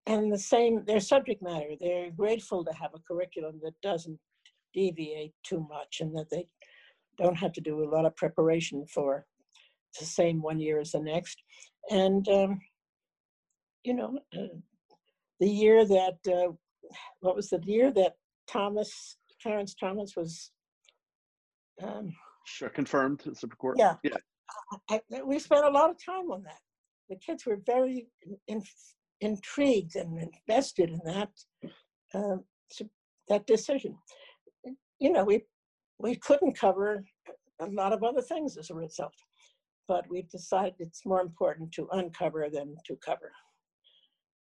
[0.07, 4.19] and the same, their subject matter, they're grateful to have a curriculum that doesn't
[4.75, 6.47] deviate too much and that they
[7.19, 9.27] don't have to do a lot of preparation for
[9.99, 11.43] the same one year as the next.
[11.91, 12.61] And, um,
[13.85, 14.19] you know,
[15.41, 16.53] the year that, uh,
[17.21, 18.15] what was the year that
[18.49, 20.51] Thomas, Clarence Thomas was
[21.83, 22.13] um,
[22.47, 23.79] Sure, confirmed, to the Supreme Court.
[23.79, 23.95] Yeah.
[24.03, 24.17] Yeah,
[24.91, 26.59] I, I- we spent a lot of time on that.
[27.09, 28.07] The kids were very
[28.49, 28.63] in,
[29.21, 31.31] intrigued and invested in that
[32.15, 32.37] uh,
[33.29, 33.97] that decision.
[34.99, 35.43] You know, we
[35.99, 37.05] we couldn't cover
[37.61, 39.15] a lot of other things as a result,
[39.89, 43.33] but we decided it's more important to uncover than to cover,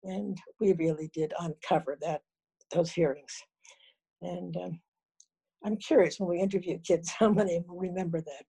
[0.04, 2.22] and we really did uncover that
[2.72, 3.34] those hearings.
[4.22, 4.80] And um,
[5.64, 8.46] I'm curious when we interview kids how many will remember that.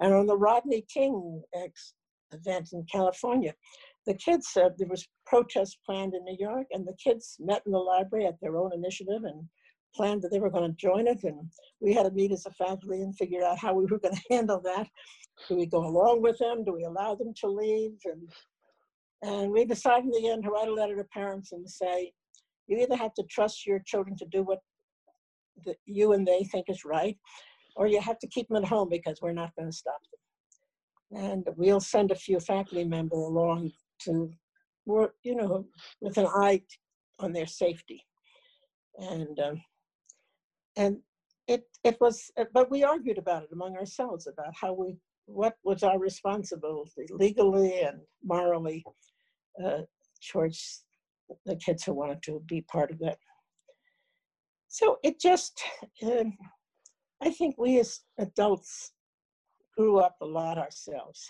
[0.00, 1.94] And on the Rodney King ex-
[2.32, 3.54] event in California,
[4.06, 7.72] the kids said there was protests planned in New York, and the kids met in
[7.72, 9.48] the library at their own initiative and
[9.94, 11.22] planned that they were going to join it.
[11.22, 11.48] And
[11.80, 14.22] we had to meet as a faculty and figure out how we were going to
[14.30, 14.88] handle that.
[15.48, 16.64] Do we go along with them?
[16.64, 17.92] Do we allow them to leave?
[18.04, 18.28] And
[19.22, 22.12] and we decided in the end to write a letter to parents and say,
[22.66, 24.58] you either have to trust your children to do what
[25.64, 27.16] that you and they think is right,
[27.76, 31.24] or you have to keep them at home because we're not going to stop them.
[31.24, 34.30] And we'll send a few faculty member along to
[34.86, 35.66] work, you know,
[36.00, 36.62] with an eye
[37.20, 38.02] on their safety.
[38.98, 39.62] And um,
[40.76, 40.98] and
[41.46, 45.82] it it was, but we argued about it among ourselves about how we what was
[45.82, 48.84] our responsibility legally and morally
[49.64, 49.82] uh,
[50.30, 50.84] towards
[51.46, 53.18] the kids who wanted to be part of that.
[54.68, 55.62] So it just,
[56.02, 56.36] um,
[57.22, 58.92] I think we as adults
[59.76, 61.20] grew up a lot ourselves.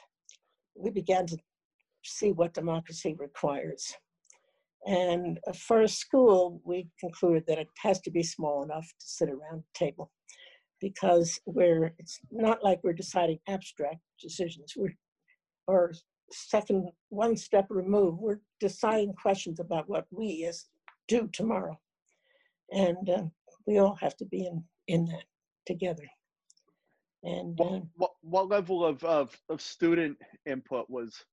[0.77, 1.37] We began to
[2.05, 3.95] see what democracy requires.
[4.87, 9.29] And for a school, we concluded that it has to be small enough to sit
[9.29, 10.11] around a table
[10.81, 14.73] because we're, it's not like we're deciding abstract decisions.
[14.77, 14.97] We're,
[15.69, 15.93] or
[16.33, 20.67] second, one step removed, we're deciding questions about what we as
[21.09, 21.79] do tomorrow.
[22.71, 23.23] And uh,
[23.67, 25.25] we all have to be in, in that
[25.67, 26.09] together.
[27.23, 30.17] And uh, what, what, what level of, of, of student
[30.47, 31.25] input was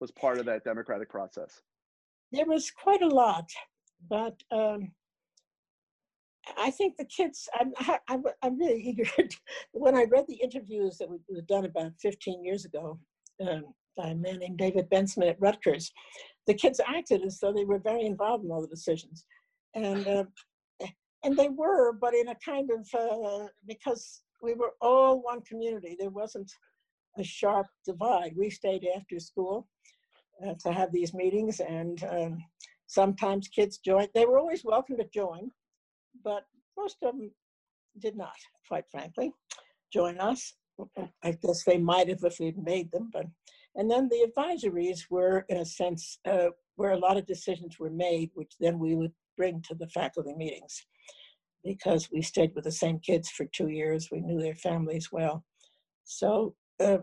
[0.00, 1.60] was part of that democratic process?
[2.30, 3.50] There was quite a lot,
[4.08, 4.92] but um,
[6.56, 7.72] I think the kids, I'm,
[8.08, 9.10] I'm, I'm really eager.
[9.72, 12.98] when I read the interviews that we were done about 15 years ago
[13.40, 13.64] um,
[13.98, 15.92] by a man named David Bensman at Rutgers,
[16.46, 19.26] the kids acted as though they were very involved in all the decisions.
[19.74, 20.24] And, uh,
[21.24, 25.96] and they were, but in a kind of, uh, because we were all one community,
[25.98, 26.50] there wasn't
[27.18, 28.34] a sharp divide.
[28.36, 29.66] We stayed after school
[30.46, 32.38] uh, to have these meetings and um,
[32.86, 34.10] sometimes kids joined.
[34.14, 35.50] They were always welcome to join,
[36.22, 36.44] but
[36.78, 37.32] most of them
[37.98, 39.32] did not, quite frankly,
[39.92, 40.54] join us.
[41.24, 43.26] I guess they might have if we'd made them, but
[43.76, 47.90] and then the advisories were, in a sense, uh, where a lot of decisions were
[47.90, 50.84] made, which then we would bring to the faculty meetings
[51.64, 54.08] because we stayed with the same kids for two years.
[54.10, 55.44] We knew their families well.
[56.04, 56.98] So uh,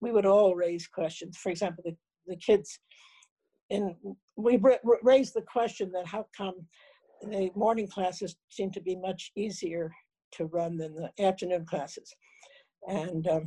[0.00, 1.36] we would all raise questions.
[1.36, 2.78] For example, the, the kids,
[3.70, 3.94] and
[4.36, 4.60] we
[5.02, 6.54] raised the question that how come
[7.22, 9.92] the morning classes seem to be much easier
[10.32, 12.14] to run than the afternoon classes.
[12.86, 13.44] And um,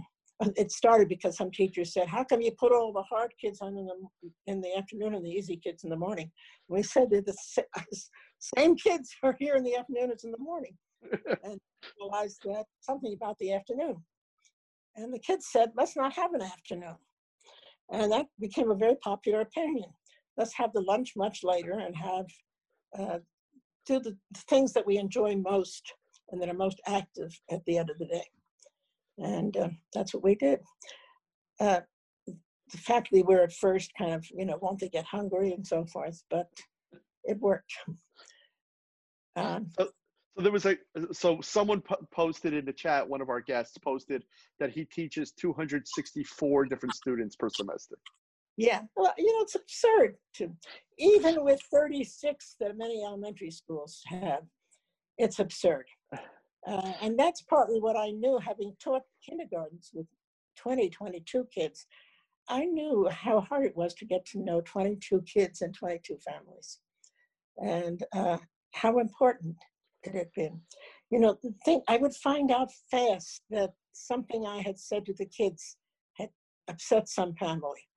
[0.55, 3.77] it started because some teachers said, how come you put all the hard kids on
[3.77, 6.31] in the, in the afternoon and the easy kids in the morning?
[6.67, 7.35] We said that the
[8.57, 10.77] same kids are here in the afternoon as in the morning.
[11.43, 11.59] and
[11.99, 13.97] realized that something about the afternoon.
[14.95, 16.95] And the kids said, let's not have an afternoon.
[17.91, 19.89] And that became a very popular opinion.
[20.37, 22.25] Let's have the lunch much later and have
[22.97, 23.19] uh,
[23.85, 24.17] do the
[24.49, 25.93] things that we enjoy most
[26.29, 28.25] and that are most active at the end of the day.
[29.21, 30.59] And uh, that's what we did.
[31.59, 31.81] Uh,
[32.27, 35.85] the faculty were at first kind of, you know, won't they get hungry and so
[35.85, 36.47] forth, but
[37.23, 37.73] it worked.
[39.35, 39.89] Um, so,
[40.35, 40.77] so there was a,
[41.11, 44.23] so someone po- posted in the chat, one of our guests posted
[44.59, 47.95] that he teaches 264 different students per semester.
[48.57, 50.51] Yeah, well, you know, it's absurd to,
[50.97, 54.43] even with 36 that many elementary schools have,
[55.17, 55.85] it's absurd.
[56.67, 60.05] Uh, and that's partly what I knew having taught kindergartens with
[60.57, 61.87] 20, 22 kids.
[62.49, 66.79] I knew how hard it was to get to know 22 kids and 22 families
[67.57, 68.37] and uh,
[68.73, 69.55] how important
[70.03, 70.59] it had been.
[71.09, 75.13] You know, the thing, I would find out fast that something I had said to
[75.13, 75.77] the kids
[76.17, 76.29] had
[76.67, 77.87] upset some family.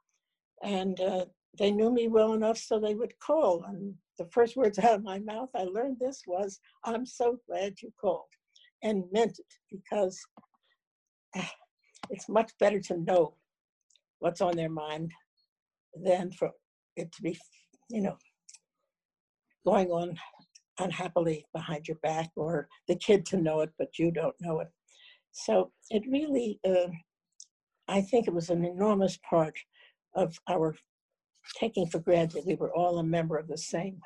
[0.62, 1.26] And uh,
[1.58, 3.64] they knew me well enough so they would call.
[3.64, 7.74] And the first words out of my mouth, I learned this was, I'm so glad
[7.82, 8.24] you called
[8.84, 10.20] and meant it because
[11.36, 11.42] uh,
[12.10, 13.34] it's much better to know
[14.20, 15.10] what's on their mind
[16.04, 16.50] than for
[16.96, 17.36] it to be,
[17.90, 18.16] you know,
[19.66, 20.16] going on
[20.78, 24.68] unhappily behind your back or the kid to know it, but you don't know it.
[25.32, 26.88] So it really, uh,
[27.88, 29.56] I think it was an enormous part
[30.14, 30.76] of our
[31.58, 33.98] taking for granted we were all a member of the same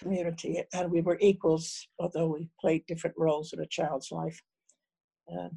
[0.00, 4.40] community and we were equals, although we played different roles in a child's life.
[5.32, 5.48] Uh,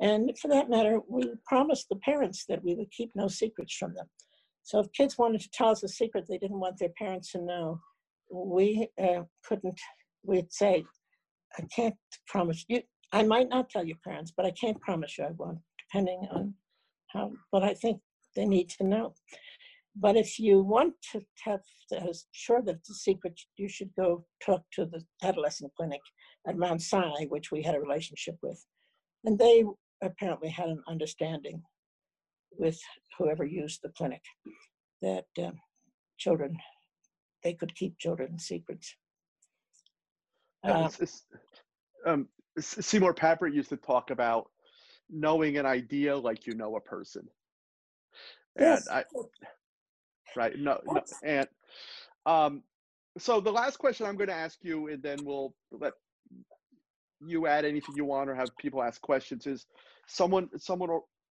[0.00, 3.94] and for that matter, we promised the parents that we would keep no secrets from
[3.94, 4.06] them.
[4.64, 7.42] So if kids wanted to tell us a secret they didn't want their parents to
[7.42, 7.80] know,
[8.30, 9.80] we uh, couldn't,
[10.24, 10.84] we'd say,
[11.58, 11.94] I can't
[12.26, 15.58] promise you, I might not tell your parents, but I can't promise you I won't,
[15.78, 16.54] depending on
[17.08, 18.00] how, but I think
[18.34, 19.14] they need to know.
[19.94, 21.60] But if you want to have
[21.94, 26.00] uh, sure that it's a secret, you should go talk to the adolescent clinic
[26.46, 28.64] at Mount Sinai, which we had a relationship with.
[29.24, 29.64] And they
[30.02, 31.62] apparently had an understanding
[32.58, 32.78] with
[33.18, 34.22] whoever used the clinic
[35.02, 35.50] that uh,
[36.18, 36.56] children,
[37.42, 38.94] they could keep children secrets.
[40.64, 40.88] Uh,
[42.06, 42.28] um,
[42.58, 44.48] Seymour Papert used to talk about
[45.10, 47.26] knowing an idea like you know a person.
[48.58, 48.86] yes.
[48.86, 49.04] And I,
[50.36, 50.52] right.
[50.58, 51.48] No, no and
[52.26, 52.62] um,
[53.18, 55.92] so the last question I'm going to ask you, and then we'll let
[57.24, 59.66] you add anything you want or have people ask questions is
[60.08, 60.90] someone someone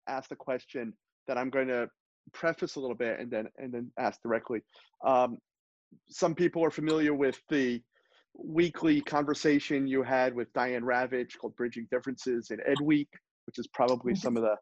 [0.08, 0.94] asked a question
[1.28, 1.88] that I'm going to
[2.34, 4.62] preface a little bit and then and then ask directly.
[5.06, 5.38] Um,
[6.10, 7.82] some people are familiar with the
[8.38, 13.10] weekly conversation you had with Diane Ravitch called Bridging Differences in Ed Week,
[13.46, 14.22] which is probably mm-hmm.
[14.22, 14.56] some of the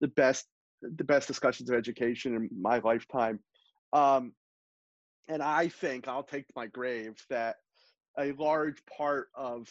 [0.00, 0.46] the best
[0.82, 3.40] the best discussions of education in my lifetime.
[3.92, 4.32] Um,
[5.28, 7.56] and I think I'll take my grave that
[8.18, 9.68] a large part of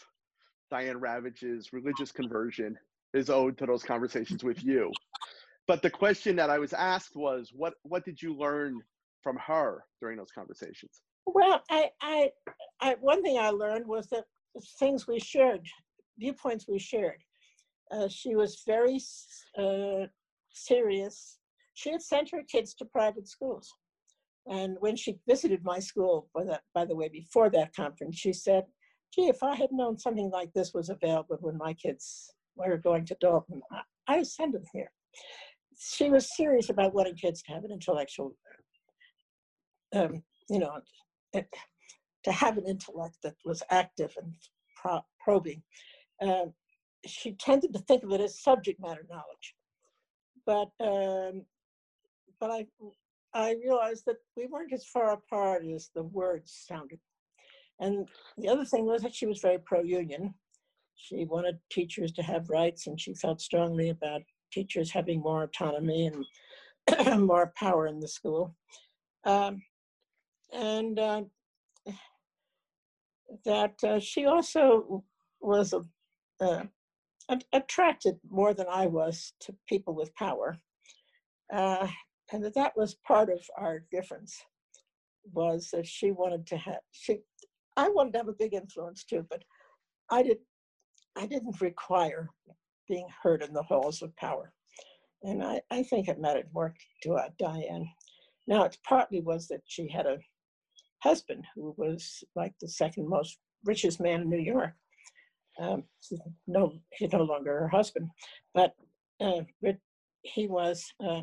[0.69, 2.77] Diane Ravitch's religious conversion
[3.13, 4.91] is owed to those conversations with you.
[5.67, 8.81] But the question that I was asked was, what what did you learn
[9.21, 11.01] from her during those conversations?
[11.25, 12.31] Well, I, I,
[12.79, 14.23] I one thing I learned was that
[14.79, 15.67] things we shared,
[16.17, 17.21] viewpoints we shared.
[17.91, 18.99] Uh, she was very
[19.57, 20.07] uh,
[20.51, 21.39] serious.
[21.73, 23.73] She had sent her kids to private schools.
[24.49, 28.31] And when she visited my school, by, that, by the way, before that conference, she
[28.31, 28.65] said,
[29.13, 33.05] gee, if I had known something like this was available when my kids were going
[33.05, 34.91] to Dalton, I, I'd send them here.
[35.77, 38.35] She was serious about wanting kids to have an intellectual,
[39.93, 40.79] um, you know,
[41.33, 41.43] eh,
[42.23, 44.33] to have an intellect that was active and
[44.75, 45.61] pro- probing.
[46.21, 46.53] Um,
[47.05, 49.55] she tended to think of it as subject matter knowledge.
[50.45, 51.45] But um,
[52.39, 52.67] but I
[53.37, 56.99] I realized that we weren't as far apart as the words sounded.
[57.79, 60.33] And the other thing was that she was very pro union.
[60.95, 66.09] She wanted teachers to have rights, and she felt strongly about teachers having more autonomy
[66.87, 68.55] and more power in the school.
[69.23, 69.61] Um,
[70.51, 71.21] and uh,
[73.45, 75.03] that uh, she also
[75.41, 75.75] was
[76.41, 76.63] uh,
[77.53, 80.57] attracted more than I was to people with power.
[82.31, 84.43] And that that was part of our difference
[85.33, 87.19] was that she wanted to have she
[87.75, 89.43] i wanted to have a big influence too but
[90.09, 90.37] i did
[91.17, 92.29] i didn't require
[92.87, 94.53] being heard in the halls of power.
[95.23, 96.73] And i i think it mattered more
[97.03, 97.87] to uh, diane.
[98.47, 100.19] Now it partly was that she had a
[101.03, 104.73] husband who was like the second most richest man in new york.
[105.59, 105.83] Um,
[106.45, 108.09] no he's no longer her husband
[108.53, 108.75] but
[109.19, 109.41] uh,
[110.21, 111.21] he was uh,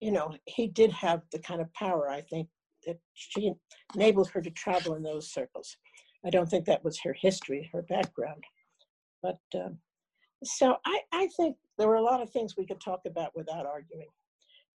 [0.00, 2.48] you know, he did have the kind of power, I think,
[2.86, 3.52] that she
[3.94, 5.76] enabled her to travel in those circles.
[6.26, 8.42] I don't think that was her history, her background.
[9.22, 9.78] But um,
[10.42, 13.66] so I, I think there were a lot of things we could talk about without
[13.66, 14.08] arguing.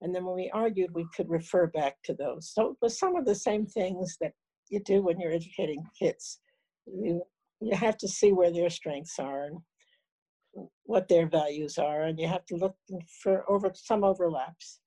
[0.01, 2.53] And then when we argued, we could refer back to those.
[2.55, 4.33] So it was some of the same things that
[4.71, 6.41] you do when you're educating kids.
[6.87, 7.23] You,
[7.61, 9.59] you have to see where their strengths are and
[10.85, 12.77] what their values are, and you have to look
[13.23, 14.81] for over some overlaps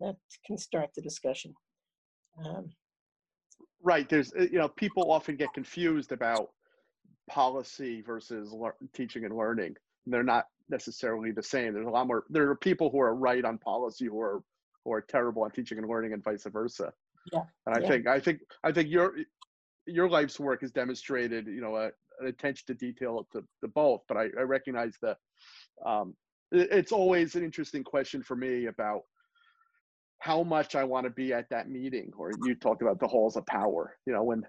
[0.00, 1.54] that can start the discussion.
[2.44, 2.70] Um,
[3.82, 4.08] right.
[4.08, 6.50] There's, uh, you know, people often get confused about
[7.28, 8.54] policy versus
[8.94, 9.76] teaching and learning.
[10.06, 11.74] They're not necessarily the same.
[11.74, 12.24] There's a lot more.
[12.30, 14.42] There are people who are right on policy who are
[14.84, 16.92] who are terrible on teaching and learning, and vice versa.
[17.32, 17.42] Yeah.
[17.66, 17.88] And I yeah.
[17.88, 19.14] think I think I think your
[19.86, 21.86] your life's work has demonstrated, you know, a,
[22.20, 24.02] an attention to detail to, to both.
[24.08, 25.16] But I, I recognize that
[25.84, 26.14] um,
[26.52, 29.02] it, it's always an interesting question for me about
[30.20, 33.36] how much I want to be at that meeting, or you talked about the halls
[33.36, 34.42] of power, you know, when,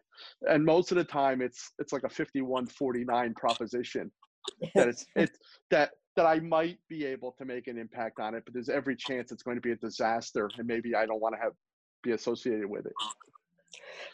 [0.49, 4.11] and most of the time it's, it's like a 5149 proposition
[4.75, 5.37] that it's, it's
[5.69, 8.95] that, that I might be able to make an impact on it, but there's every
[8.95, 11.53] chance it's going to be a disaster and maybe I don't want to have,
[12.01, 12.93] be associated with it.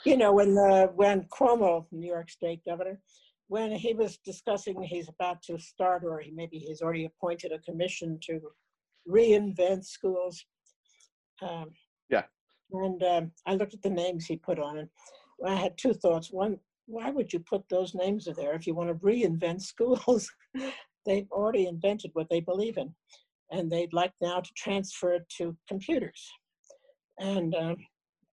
[0.04, 3.00] You know, when the, when Cuomo, New York State governor,
[3.48, 7.60] when he was discussing he's about to start, or he maybe he's already appointed a
[7.60, 8.40] commission to
[9.08, 10.44] reinvent schools
[11.42, 11.70] um,
[12.10, 12.24] yeah.
[12.72, 14.90] And um, I looked at the names he put on it.
[15.46, 16.32] I had two thoughts.
[16.32, 16.58] One,
[16.88, 20.32] why would you put those names there if you want to reinvent schools?
[21.06, 22.94] They've already invented what they believe in,
[23.52, 26.32] and they'd like now to transfer it to computers.
[27.20, 27.76] And um,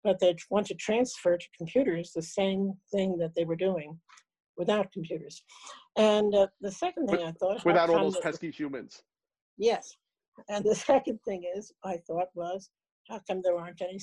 [0.03, 4.01] but they want to transfer to computers the same thing that they were doing
[4.57, 5.43] without computers.
[5.97, 9.03] And uh, the second thing I thought without all those pesky humans.
[9.59, 9.95] Yes.
[10.49, 12.71] And the second thing is I thought was
[13.09, 13.99] how come there aren't any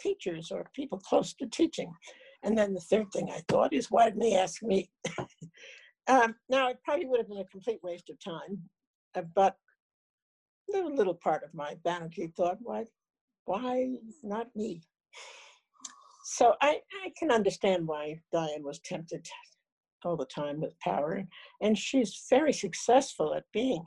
[0.00, 1.92] teachers or people close to teaching?
[2.42, 4.90] And then the third thing I thought is, why didn't they ask me?
[6.08, 8.62] um, now, it probably would have been a complete waste of time,
[9.14, 9.56] uh, but
[10.74, 12.84] a little part of my vanity thought, why,
[13.46, 14.82] why not me?
[16.24, 19.26] So I, I can understand why Diane was tempted
[20.04, 21.24] all the time with power.
[21.60, 23.84] And she's very successful at being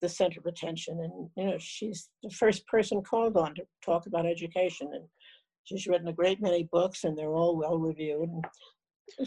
[0.00, 1.00] the center of attention.
[1.00, 4.88] And, you know, she's the first person called on to talk about education.
[4.92, 5.04] And
[5.64, 8.28] she's written a great many books and they're all well reviewed.
[8.28, 8.44] And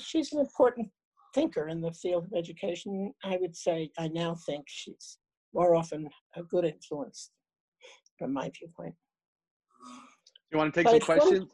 [0.02, 0.90] she's an important
[1.34, 3.14] thinker in the field of education.
[3.24, 5.18] I would say I now think she's
[5.54, 7.32] more often a good influence
[8.18, 8.96] from my viewpoint.
[10.52, 11.46] You want to take some questions?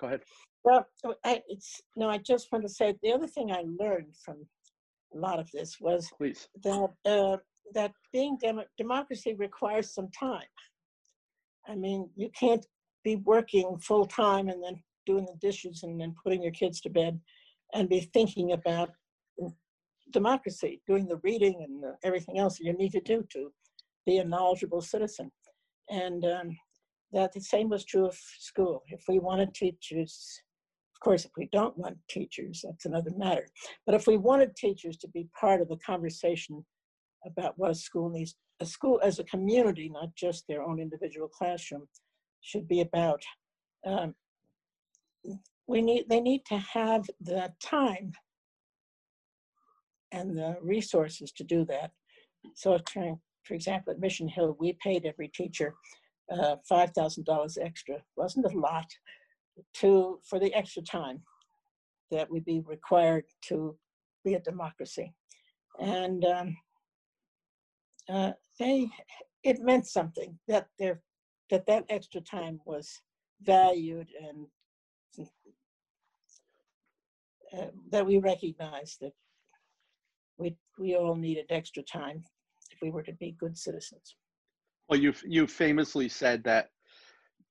[0.00, 0.20] Go ahead.
[0.64, 0.86] Well,
[1.24, 2.08] I, it's no.
[2.08, 4.44] I just want to say the other thing I learned from
[5.14, 6.48] a lot of this was Please.
[6.62, 7.36] that uh,
[7.74, 10.42] that being dem- democracy requires some time.
[11.66, 12.64] I mean, you can't
[13.04, 16.90] be working full time and then doing the dishes and then putting your kids to
[16.90, 17.20] bed
[17.74, 18.90] and be thinking about
[20.12, 23.52] democracy, doing the reading and the, everything else you need to do to
[24.06, 25.30] be a knowledgeable citizen.
[25.90, 26.56] And um,
[27.12, 28.82] that the same was true of school.
[28.88, 30.40] If we wanted teachers,
[30.94, 33.46] of course, if we don't want teachers, that's another matter.
[33.86, 36.64] But if we wanted teachers to be part of the conversation
[37.26, 41.28] about what a school needs, a school as a community, not just their own individual
[41.28, 41.86] classroom,
[42.40, 43.22] should be about.
[43.86, 44.14] Um,
[45.66, 48.12] we need, they need to have the time
[50.12, 51.90] and the resources to do that.
[52.54, 52.78] So,
[53.44, 55.74] for example, at Mission Hill, we paid every teacher
[56.32, 57.96] uh, $5,000 extra.
[58.16, 58.86] wasn't a lot
[59.74, 61.20] to for the extra time
[62.10, 63.76] that would be required to
[64.24, 65.12] be a democracy.
[65.80, 66.56] And um,
[68.08, 68.88] uh, they,
[69.42, 71.00] it meant something that there,
[71.50, 73.00] that that extra time was
[73.42, 74.46] valued and
[77.56, 79.12] uh, that we recognized that
[80.38, 82.22] we we all needed extra time
[82.70, 84.16] if we were to be good citizens.
[84.88, 86.68] Well, you you famously said that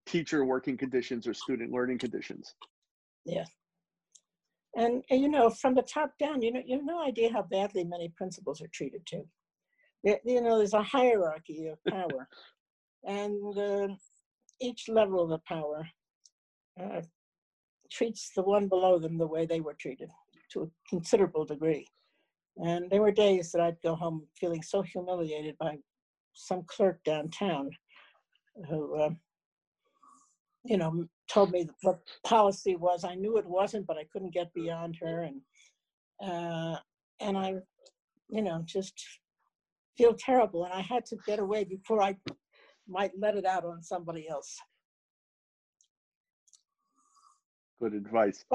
[0.05, 2.55] teacher working conditions are student learning conditions.
[3.25, 3.45] Yeah.
[4.75, 7.41] And, and, you know, from the top down, you know, you have no idea how
[7.41, 9.27] badly many principals are treated too.
[10.23, 12.29] You know, there's a hierarchy of power,
[13.03, 13.87] and uh,
[14.61, 15.85] each level of the power
[16.81, 17.01] uh,
[17.91, 20.09] treats the one below them the way they were treated
[20.53, 21.85] to a considerable degree.
[22.57, 25.77] And there were days that I'd go home feeling so humiliated by
[26.33, 27.69] some clerk downtown
[28.69, 29.09] who, uh,
[30.63, 33.03] you know, told me what policy was.
[33.03, 35.41] I knew it wasn't, but I couldn't get beyond her, and
[36.23, 36.79] uh,
[37.19, 37.55] and I,
[38.29, 38.93] you know, just
[39.97, 40.65] feel terrible.
[40.65, 42.15] And I had to get away before I
[42.87, 44.57] might let it out on somebody else.
[47.81, 48.45] Good advice.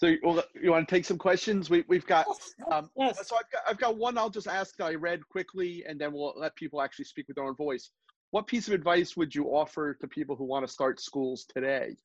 [0.00, 1.68] So you, you want to take some questions?
[1.68, 2.26] We, we've got,
[2.72, 3.28] um, yes.
[3.28, 6.14] so I've got, I've got one I'll just ask that I read quickly and then
[6.14, 7.90] we'll let people actually speak with their own voice.
[8.30, 11.96] What piece of advice would you offer to people who want to start schools today?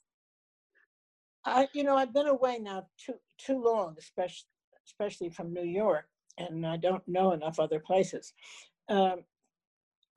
[1.45, 4.47] I, you know, I've been away now too, too long, especially,
[4.87, 6.05] especially from New York,
[6.37, 8.33] and I don't know enough other places.
[8.89, 9.23] Um,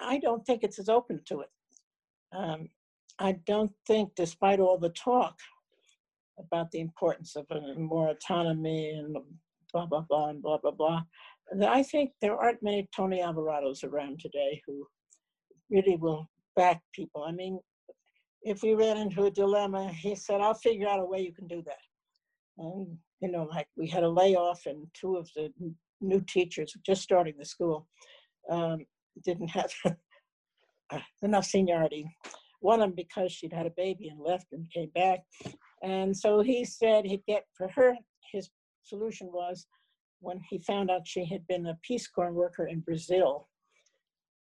[0.01, 1.51] I don't think it's as open to it.
[2.33, 2.69] Um,
[3.19, 5.37] I don't think, despite all the talk
[6.39, 7.47] about the importance of
[7.77, 9.17] more autonomy and
[9.73, 11.03] blah, blah, blah, and blah, blah, blah.
[11.51, 14.87] And I think there aren't many Tony Alvarados around today who
[15.71, 17.25] really will back people.
[17.25, 17.59] I mean,
[18.43, 21.49] if we ran into a dilemma, he said, I'll figure out a way you can
[21.49, 21.83] do that.
[22.59, 25.53] And, you know, like we had a layoff and two of the
[26.01, 27.87] new teachers just starting the school
[28.51, 28.79] um,
[29.25, 29.71] didn't have
[31.23, 32.09] enough seniority.
[32.61, 35.21] One of them because she'd had a baby and left and came back.
[35.83, 37.95] And so he said he'd get for her,
[38.33, 38.51] his
[38.85, 39.67] solution was
[40.21, 43.49] when he found out she had been a Peace Corps worker in Brazil,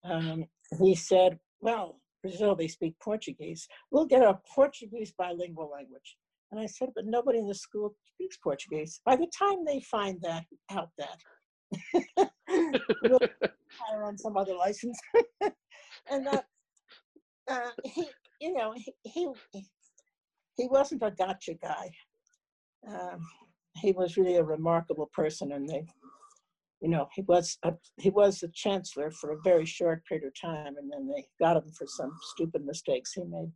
[0.04, 0.44] um,
[0.80, 3.66] he said, Well, Brazil, they speak Portuguese.
[3.90, 6.16] We'll get a Portuguese bilingual language.
[6.50, 9.00] And I said, But nobody in the school speaks Portuguese.
[9.04, 11.18] By the time they find that out, that
[11.94, 13.18] we'll
[13.78, 14.98] hire on some other license.
[16.10, 16.46] and that
[17.48, 18.06] uh, he,
[18.40, 19.28] you know, he, he
[20.56, 21.90] he wasn't a gotcha guy.
[22.88, 23.20] Um,
[23.76, 25.84] he was really a remarkable person, and they,
[26.80, 30.32] you know, he was a, he was the chancellor for a very short period of
[30.40, 33.52] time, and then they got him for some stupid mistakes he made.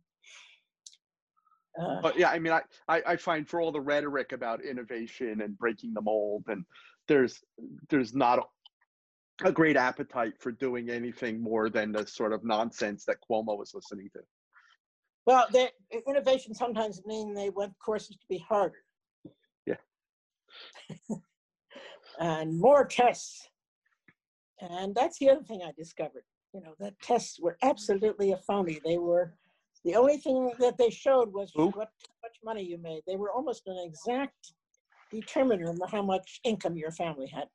[1.81, 5.41] Uh, but yeah, I mean, I, I, I find for all the rhetoric about innovation
[5.41, 6.65] and breaking the mold, and
[7.11, 7.43] there's
[7.89, 8.47] there's not
[9.43, 13.73] a, great appetite for doing anything more than the sort of nonsense that Cuomo was
[13.73, 14.19] listening to.
[15.25, 15.69] Well, the
[16.07, 18.83] innovation sometimes mean they want courses to be harder.
[19.65, 19.75] Yeah.
[22.19, 23.49] and more tests.
[24.59, 26.23] And that's the other thing I discovered.
[26.53, 28.79] You know, the tests were absolutely a phony.
[28.85, 29.33] They were
[29.83, 31.71] the only thing that they showed was Ooh.
[31.71, 31.89] what
[32.23, 33.01] much money you made.
[33.07, 34.53] They were almost an exact
[35.11, 37.45] determiner of how much income your family had.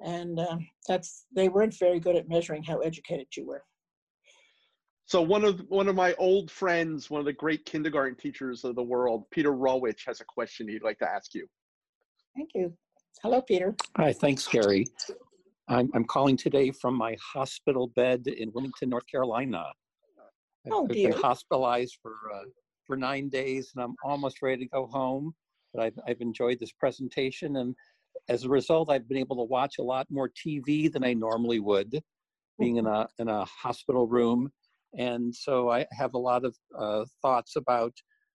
[0.00, 3.64] And um, that's, they weren't very good at measuring how educated you were.
[5.06, 8.76] So one of one of my old friends, one of the great kindergarten teachers of
[8.76, 11.46] the world, Peter Rawich, has a question he'd like to ask you.
[12.36, 12.74] Thank you.
[13.22, 13.74] Hello, Peter.
[13.96, 14.86] Hi, thanks, Gary.
[15.66, 19.58] I'm, I'm calling today from my hospital bed in Wilmington, North Carolina.
[19.58, 21.10] I've- Oh, I've dear.
[21.10, 22.42] been hospitalized for, uh,
[22.84, 25.34] for nine days and I'm almost ready to go home.
[25.78, 27.74] But I've, I've enjoyed this presentation and
[28.28, 31.60] as a result, I've been able to watch a lot more TV than I normally
[31.60, 32.02] would,
[32.58, 34.50] being in a, in a hospital room.
[34.98, 37.92] And so I have a lot of uh, thoughts about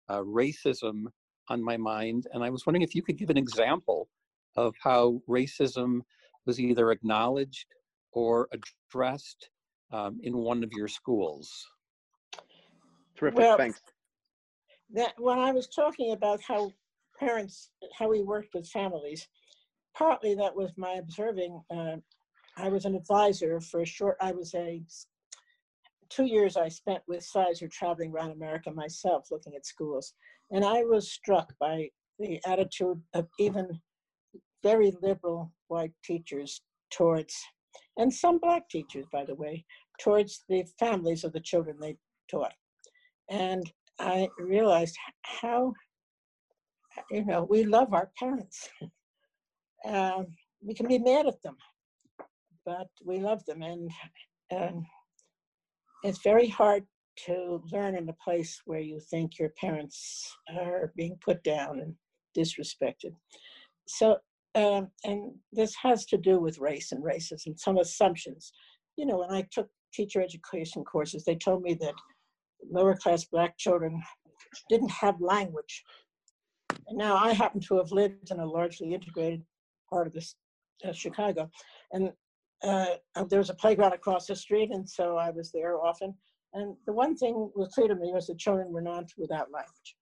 [0.10, 1.04] uh, racism
[1.50, 2.28] on my mind.
[2.34, 4.08] And I was wondering if you could give an example
[4.56, 6.00] of how racism
[6.46, 7.68] was either acknowledged
[8.14, 9.50] or addressed
[9.91, 11.52] um, in one of your schools.
[13.16, 13.82] Terrific, Well, thanks.
[14.94, 16.72] that when I was talking about how
[17.26, 19.28] parents, how we worked with families,
[19.97, 21.61] partly that was my observing.
[21.76, 21.97] Uh,
[22.57, 24.17] I was an advisor for a short.
[24.21, 24.82] I was a
[26.09, 30.13] two years I spent with Sizer traveling around America myself, looking at schools,
[30.51, 33.80] and I was struck by the attitude of even
[34.61, 36.61] very liberal white teachers
[36.91, 37.36] towards,
[37.97, 39.65] and some black teachers, by the way,
[39.99, 41.97] towards the families of the children they
[42.30, 42.53] taught.
[43.30, 43.63] And
[43.99, 45.74] I realized how,
[47.12, 48.70] you know, we love our parents.
[49.86, 50.28] um,
[50.62, 51.58] we can be mad at them,
[52.66, 53.62] but we love them.
[53.62, 53.89] And
[54.49, 54.86] and
[56.04, 56.84] it's very hard
[57.26, 61.95] to learn in a place where you think your parents are being put down and
[62.38, 63.14] disrespected.
[63.88, 64.18] So,
[64.56, 68.51] um, and this has to do with race and racism, some assumptions.
[68.97, 71.93] You know, when I took teacher education courses, they told me that
[72.72, 74.01] lower class black children
[74.70, 75.84] didn't have language.
[76.92, 79.44] Now I happen to have lived in a largely integrated
[79.90, 80.36] part of this
[80.88, 81.50] uh, Chicago,
[81.92, 82.12] and
[82.64, 86.14] uh, uh, there was a playground across the street, and so I was there often.
[86.54, 89.96] And the one thing was clear to me was that children were not without language.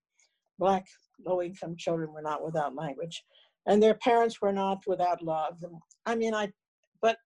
[0.59, 0.85] Black
[1.25, 3.23] low-income children were not without language,
[3.67, 5.57] and their parents were not without love.
[5.63, 5.73] And
[6.05, 6.51] I mean, I,
[7.01, 7.17] but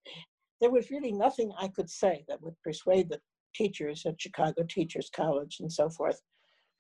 [0.62, 3.20] there was really nothing I could say that would persuade the
[3.54, 6.22] teachers at Chicago Teachers College and so forth,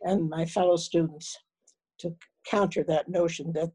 [0.01, 1.35] and my fellow students
[1.99, 2.13] to
[2.49, 3.71] counter that notion that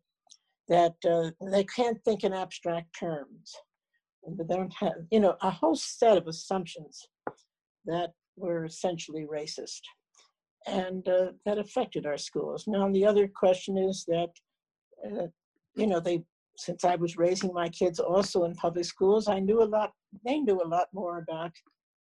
[0.69, 3.53] that uh, they can't think in abstract terms,
[4.39, 7.09] they don't have, you know, a whole set of assumptions
[7.87, 9.81] that were essentially racist,
[10.69, 12.65] and uh, that affected our schools.
[12.69, 14.31] Now, the other question is that,
[15.05, 15.27] uh,
[15.75, 16.23] you know, they
[16.57, 19.93] since I was raising my kids also in public schools, I knew a lot.
[20.27, 21.53] They knew a lot more about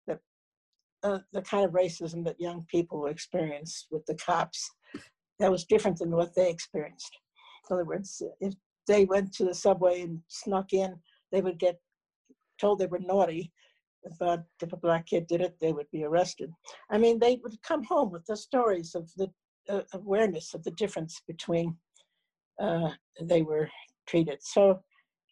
[0.06, 0.18] the
[1.02, 4.70] uh, the kind of racism that young people experience with the cops.
[5.38, 7.18] That was different than what they experienced.
[7.68, 8.54] In other words, if
[8.86, 10.96] they went to the subway and snuck in,
[11.32, 11.78] they would get
[12.60, 13.52] told they were naughty.
[14.18, 16.50] But if a black kid did it, they would be arrested.
[16.90, 19.30] I mean, they would come home with the stories of the
[19.68, 21.76] uh, awareness of the difference between
[22.60, 23.68] uh, they were
[24.06, 24.38] treated.
[24.42, 24.80] So,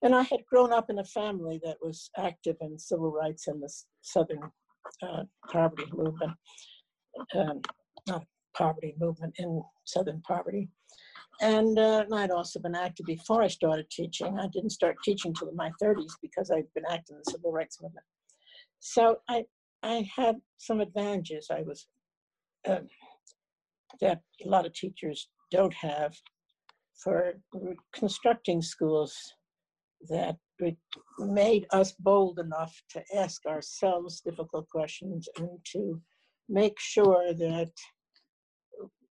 [0.02, 3.60] and I had grown up in a family that was active in civil rights in
[3.60, 4.40] the Southern
[5.02, 6.32] uh, poverty movement,
[7.36, 7.60] um,
[8.08, 8.24] not
[8.54, 10.68] poverty movement in Southern poverty.
[11.40, 14.38] And, uh, and I'd also been active before I started teaching.
[14.38, 17.80] I didn't start teaching till my 30s because I'd been active in the civil rights
[17.82, 18.06] movement.
[18.78, 19.44] So I,
[19.82, 21.86] I had some advantages I was,
[22.68, 22.88] um,
[24.00, 26.14] that a lot of teachers don't have
[27.02, 27.34] for
[27.92, 29.14] constructing schools
[30.08, 30.36] that
[31.18, 36.00] made us bold enough to ask ourselves difficult questions and to
[36.48, 37.72] make sure that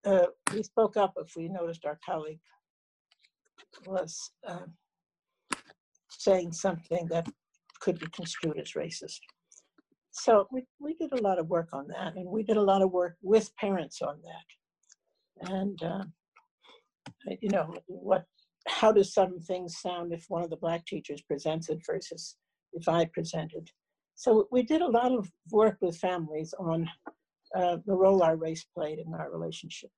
[0.06, 2.40] uh, we spoke up if we noticed our colleague
[3.86, 4.68] was uh,
[6.10, 7.28] saying something that
[7.80, 9.20] could be construed as racist.
[10.12, 12.82] So we, we did a lot of work on that, and we did a lot
[12.82, 15.52] of work with parents on that.
[15.52, 16.04] And uh,
[17.42, 18.26] you know, what,
[18.68, 22.38] how do some things sound if one of the black teachers presents it versus
[22.74, 23.70] if I presented?
[24.16, 26.88] So we did a lot of work with families on
[27.56, 29.90] uh, the role our race played in our relationship.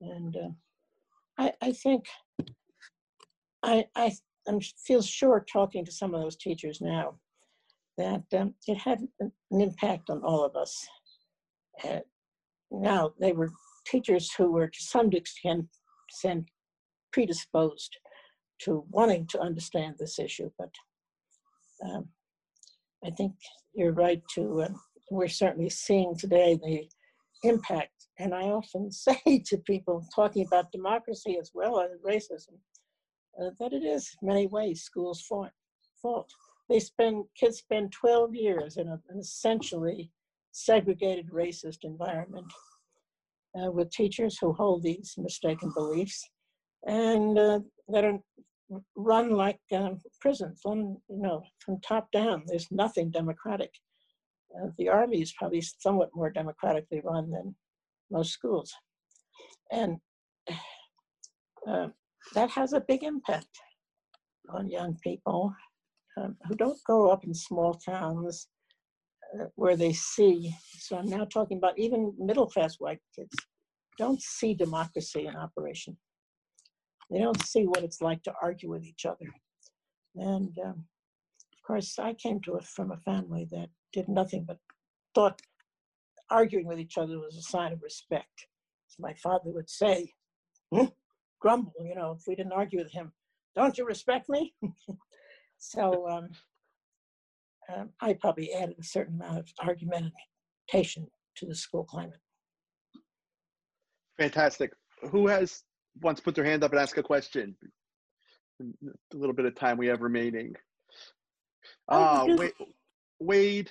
[0.00, 0.50] And uh,
[1.38, 2.04] I, I think
[3.62, 4.12] I, I
[4.46, 7.18] I'm, feel sure talking to some of those teachers now
[7.96, 10.86] that um, it had an, impact on all of us.
[11.84, 12.00] Uh,
[12.70, 13.50] now, they were
[13.86, 15.66] teachers who were to some extent
[16.08, 16.44] extent
[17.12, 17.96] predisposed
[18.60, 20.70] to wanting to understand this issue, but
[21.84, 22.08] um,
[23.04, 23.32] I think
[23.74, 24.68] you're right to, uh,
[25.10, 26.88] we're certainly seeing today the
[27.48, 28.08] impact.
[28.18, 32.58] And I often say to people talking about democracy as well as racism,
[33.40, 35.50] uh, that it is many ways schools' fault.
[36.00, 36.30] fault.
[36.68, 40.10] They spend kids spend 12 years in a, an essentially
[40.52, 42.46] segregated racist environment
[43.60, 46.30] uh, with teachers who hold these mistaken beliefs
[46.86, 48.18] and uh, that are
[48.96, 52.42] run like um, prisons, run, you know, from top down.
[52.46, 53.70] There's nothing democratic.
[54.78, 57.54] The army is probably somewhat more democratically run than
[58.10, 58.72] most schools.
[59.72, 59.98] And
[61.68, 61.88] uh,
[62.34, 63.48] that has a big impact
[64.50, 65.52] on young people
[66.16, 68.48] um, who don't grow up in small towns
[69.34, 70.54] uh, where they see.
[70.78, 73.34] So I'm now talking about even middle class white kids
[73.98, 75.96] don't see democracy in operation.
[77.10, 79.26] They don't see what it's like to argue with each other.
[80.16, 80.84] And um,
[81.66, 84.58] course, I came to it from a family that did nothing but
[85.14, 85.40] thought
[86.30, 88.46] arguing with each other was a sign of respect.
[88.88, 90.12] As my father would say,
[90.72, 90.86] hmm?
[91.40, 93.12] grumble, you know, if we didn't argue with him,
[93.54, 94.54] don't you respect me?
[95.58, 96.28] so um,
[97.74, 101.06] um, I probably added a certain amount of argumentation
[101.36, 102.20] to the school climate.
[104.18, 104.72] Fantastic.
[105.10, 105.62] Who has
[106.02, 107.56] once put their hand up and ask a question?
[108.60, 110.54] A little bit of time we have remaining.
[111.88, 112.52] Uh, Wade,
[113.20, 113.70] Wade,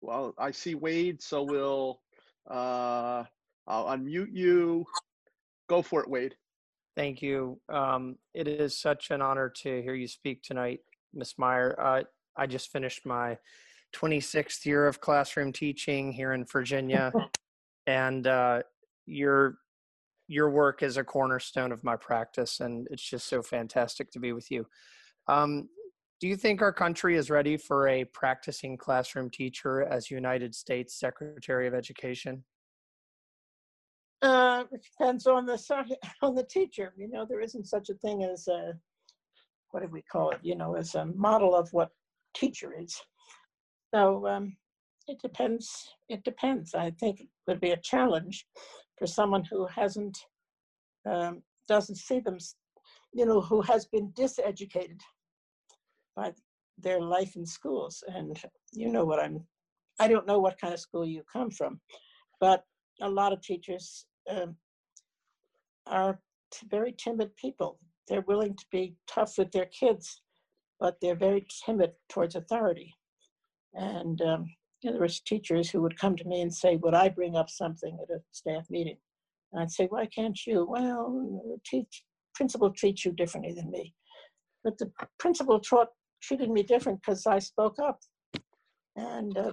[0.00, 2.00] well, I see Wade, so we'll,
[2.50, 3.24] uh,
[3.66, 4.84] I'll unmute you.
[5.68, 6.34] Go for it, Wade.
[6.96, 7.60] Thank you.
[7.68, 10.80] Um, it is such an honor to hear you speak tonight,
[11.14, 11.34] Ms.
[11.38, 11.76] Meier.
[11.78, 12.02] Uh,
[12.36, 13.38] I just finished my
[13.94, 17.12] 26th year of classroom teaching here in Virginia,
[17.86, 18.62] and uh,
[19.06, 19.58] your
[20.26, 24.32] your work is a cornerstone of my practice, and it's just so fantastic to be
[24.32, 24.64] with you.
[25.26, 25.68] Um,
[26.20, 31.00] do you think our country is ready for a practicing classroom teacher as United States
[31.00, 32.44] Secretary of Education?
[34.20, 35.58] Uh, it depends on the
[36.22, 36.92] on the teacher.
[36.98, 38.74] You know, there isn't such a thing as a
[39.70, 40.40] what do we call it?
[40.42, 41.88] You know, as a model of what
[42.34, 42.94] teacher is.
[43.94, 44.56] So um,
[45.08, 45.88] it depends.
[46.10, 46.74] It depends.
[46.74, 48.46] I think it would be a challenge
[48.98, 50.18] for someone who hasn't
[51.06, 52.36] um, doesn't see them,
[53.14, 55.00] you know, who has been diseducated
[56.16, 56.32] by
[56.78, 58.02] their life in schools.
[58.08, 58.38] And
[58.72, 59.44] you know what I'm.
[59.98, 61.80] I don't know what kind of school you come from,
[62.40, 62.64] but
[63.02, 64.56] a lot of teachers um,
[65.86, 66.18] are
[66.70, 67.78] very timid people.
[68.08, 70.22] They're willing to be tough with their kids,
[70.78, 72.94] but they're very timid towards authority.
[73.74, 74.46] And um,
[74.82, 77.36] you know, there was teachers who would come to me and say, would I bring
[77.36, 78.96] up something at a staff meeting?
[79.52, 80.66] And I'd say, why can't you?
[80.68, 82.04] Well, teach,
[82.34, 83.94] principal treats you differently than me.
[84.64, 85.88] But the principal taught,
[86.22, 88.00] treated me different because I spoke up.
[88.96, 89.52] And, uh,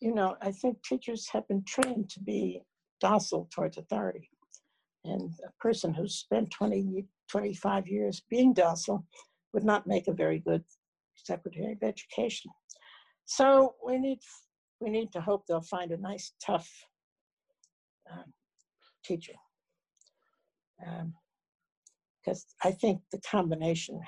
[0.00, 2.62] you know, I think teachers have been trained to be
[3.00, 4.30] docile towards authority.
[5.04, 9.04] And a person who's spent 20, 25 years being docile
[9.52, 10.64] would not make a very good
[11.16, 12.50] Secretary of Education.
[13.24, 14.18] So we need
[14.80, 16.68] we need to hope they'll find a nice, tough
[18.10, 18.32] um,
[19.04, 19.34] teacher.
[22.24, 24.00] Because um, I think the combination,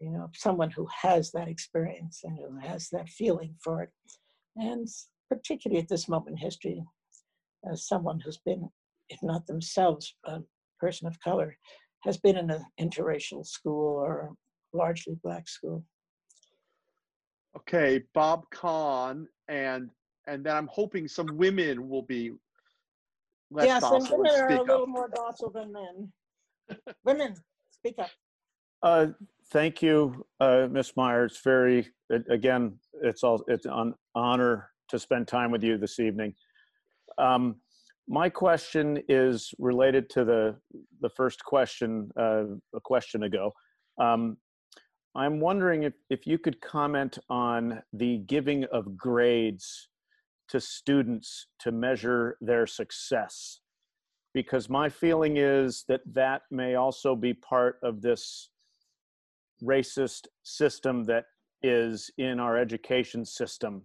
[0.00, 3.90] you know, someone who has that experience and who has that feeling for it,
[4.56, 4.86] and
[5.28, 6.82] particularly at this moment in history,
[7.70, 8.68] as someone who's been,
[9.08, 10.40] if not themselves, a
[10.80, 11.56] person of color,
[12.04, 15.84] has been in an interracial school or a largely black school.
[17.56, 19.90] Okay, Bob Kahn, and
[20.28, 22.32] and then I'm hoping some women will be
[23.50, 24.88] less yes, and docile women and are a speak little up.
[24.88, 26.12] more docile than men.
[27.04, 27.34] women,
[27.72, 28.10] speak up.
[28.82, 29.06] Uh,
[29.50, 30.92] Thank you, uh, Ms.
[30.96, 31.24] Meier.
[31.24, 35.98] It's very, it- again, it's all, it's an honor to spend time with you this
[35.98, 36.34] evening.
[37.16, 37.56] Um,
[38.10, 40.56] My question is related to the,
[41.00, 42.44] the first question, uh,
[42.74, 43.52] a question ago.
[44.00, 44.38] Um,
[45.14, 49.88] I'm wondering if, if you could comment on the giving of grades
[50.48, 53.60] to students to measure their success.
[54.32, 58.50] Because my feeling is that that may also be part of this
[59.62, 61.24] racist system that
[61.62, 63.82] is in our education system.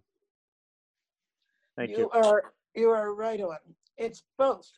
[1.76, 1.98] Thank you.
[1.98, 3.58] You are, you are right on.
[3.98, 4.70] It's both.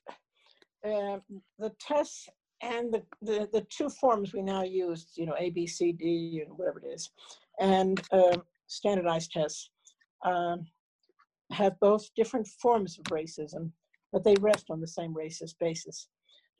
[0.85, 1.21] Um,
[1.59, 2.29] The tests
[2.61, 6.43] and the, the, the two forms we now use, you know, A, B, C, D,
[6.45, 7.11] and whatever it is,
[7.59, 9.71] and um, standardized tests
[10.25, 10.65] um,
[11.51, 13.71] have both different forms of racism,
[14.13, 16.07] but they rest on the same racist basis.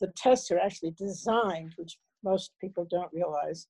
[0.01, 3.67] The tests are actually designed, which most people don't realize,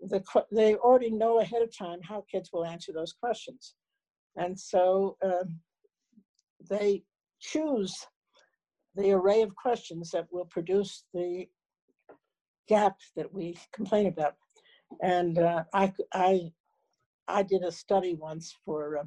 [0.00, 0.22] the,
[0.52, 3.74] they already know ahead of time how kids will answer those questions.
[4.36, 5.60] And so um,
[6.68, 7.04] they
[7.40, 7.94] choose
[8.96, 11.46] the array of questions that will produce the
[12.68, 14.34] gap that we complain about.
[15.02, 19.04] And uh, I did a study once for uh,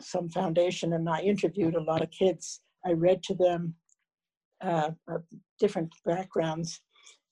[0.00, 2.60] some foundation and I interviewed a lot of kids.
[2.86, 3.74] I read to them
[4.62, 4.90] uh,
[5.58, 6.80] different backgrounds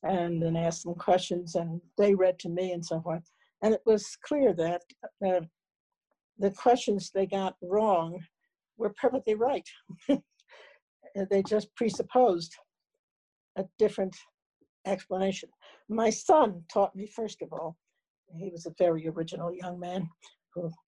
[0.02, 3.24] and then asked them questions and they read to me and so forth.
[3.62, 4.82] And it was clear that
[5.26, 5.40] uh,
[6.38, 8.20] the questions they got wrong
[8.76, 9.68] were perfectly right.
[11.30, 12.54] They just presupposed
[13.56, 14.14] a different
[14.86, 15.48] explanation.
[15.88, 17.76] My son taught me, first of all,
[18.36, 20.08] he was a very original young man,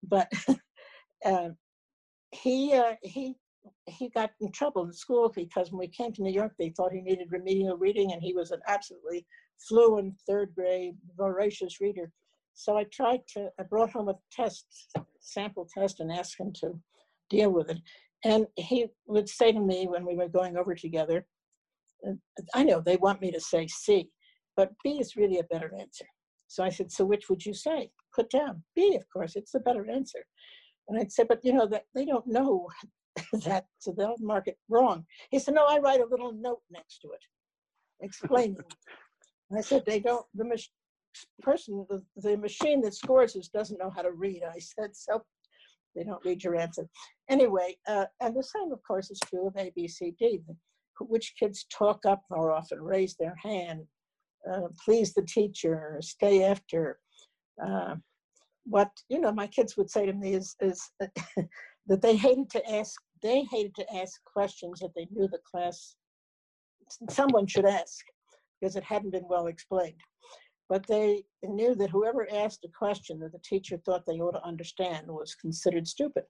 [0.04, 0.32] but
[1.26, 1.49] uh,
[2.32, 3.36] he uh, he
[3.86, 6.91] he got in trouble in school because when we came to New York, they thought
[6.91, 9.26] he needed remedial reading, and he was an absolutely
[9.68, 12.11] fluent third grade voracious reader.
[12.53, 14.66] So I tried to, I brought home a test,
[15.20, 16.80] sample test, and asked him to
[17.30, 17.80] deal with it.
[18.26, 21.26] And he would say to me when we were going over together,
[22.53, 24.09] I know they want me to say C,
[24.55, 26.05] but B is really a better answer.
[26.47, 27.89] So I said, So which would you say?
[28.14, 30.20] Put down B, of course, it's the better answer.
[30.88, 32.68] And I'd say, But you know, that they don't know
[33.45, 35.05] that, so they'll mark it wrong.
[35.30, 37.22] He said, No, I write a little note next to it
[38.01, 38.57] explaining.
[39.55, 40.59] I said, They don't, the mach-
[41.41, 44.41] person, the, the machine that scores this doesn't know how to read.
[44.43, 45.24] I said, So
[45.95, 46.88] they don't read your answer.
[47.30, 50.41] Anyway, uh, and the same, of course, is true of A, B, C, D.
[50.99, 53.82] Which kids talk up more often, raise their hand,
[54.51, 56.99] uh, please the teacher, stay after.
[57.64, 57.95] Uh,
[58.66, 60.82] what you know, my kids would say to me is is
[61.88, 63.01] that they hated to ask.
[63.21, 65.95] They hated to ask questions that they knew the class
[67.09, 68.03] someone should ask
[68.59, 69.99] because it hadn't been well explained.
[70.69, 74.43] But they knew that whoever asked a question that the teacher thought they ought to
[74.43, 76.23] understand was considered stupid.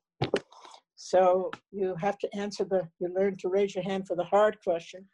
[0.96, 4.58] So you have to answer the, you learn to raise your hand for the hard
[4.64, 5.08] question,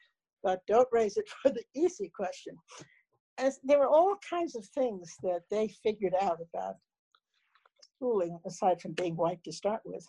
[0.44, 2.56] but don't raise it for the easy question.
[3.38, 6.76] As there were all kinds of things that they figured out about
[7.96, 10.06] schooling, aside from being white to start with.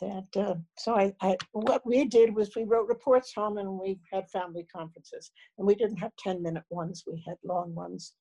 [0.00, 3.98] That uh, so I, I what we did was we wrote reports home and we
[4.10, 8.14] had family conferences and we didn't have 10 minute ones we had long ones.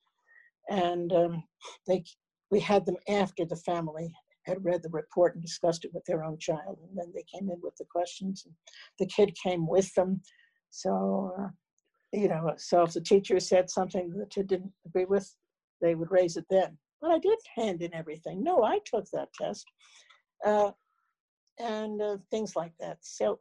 [0.69, 1.43] And um,
[1.87, 2.03] they
[2.51, 4.13] we had them after the family
[4.45, 7.49] had read the report and discussed it with their own child and then they came
[7.49, 8.53] in with the questions and
[8.99, 10.21] the kid came with them.
[10.71, 11.47] So uh,
[12.11, 15.33] you know so if the teacher said something that the didn't agree with
[15.81, 16.77] they would raise it then.
[17.01, 18.43] But i did hand in everything.
[18.43, 19.65] No i took that test.
[20.45, 20.71] Uh,
[21.59, 23.39] and uh, things like that so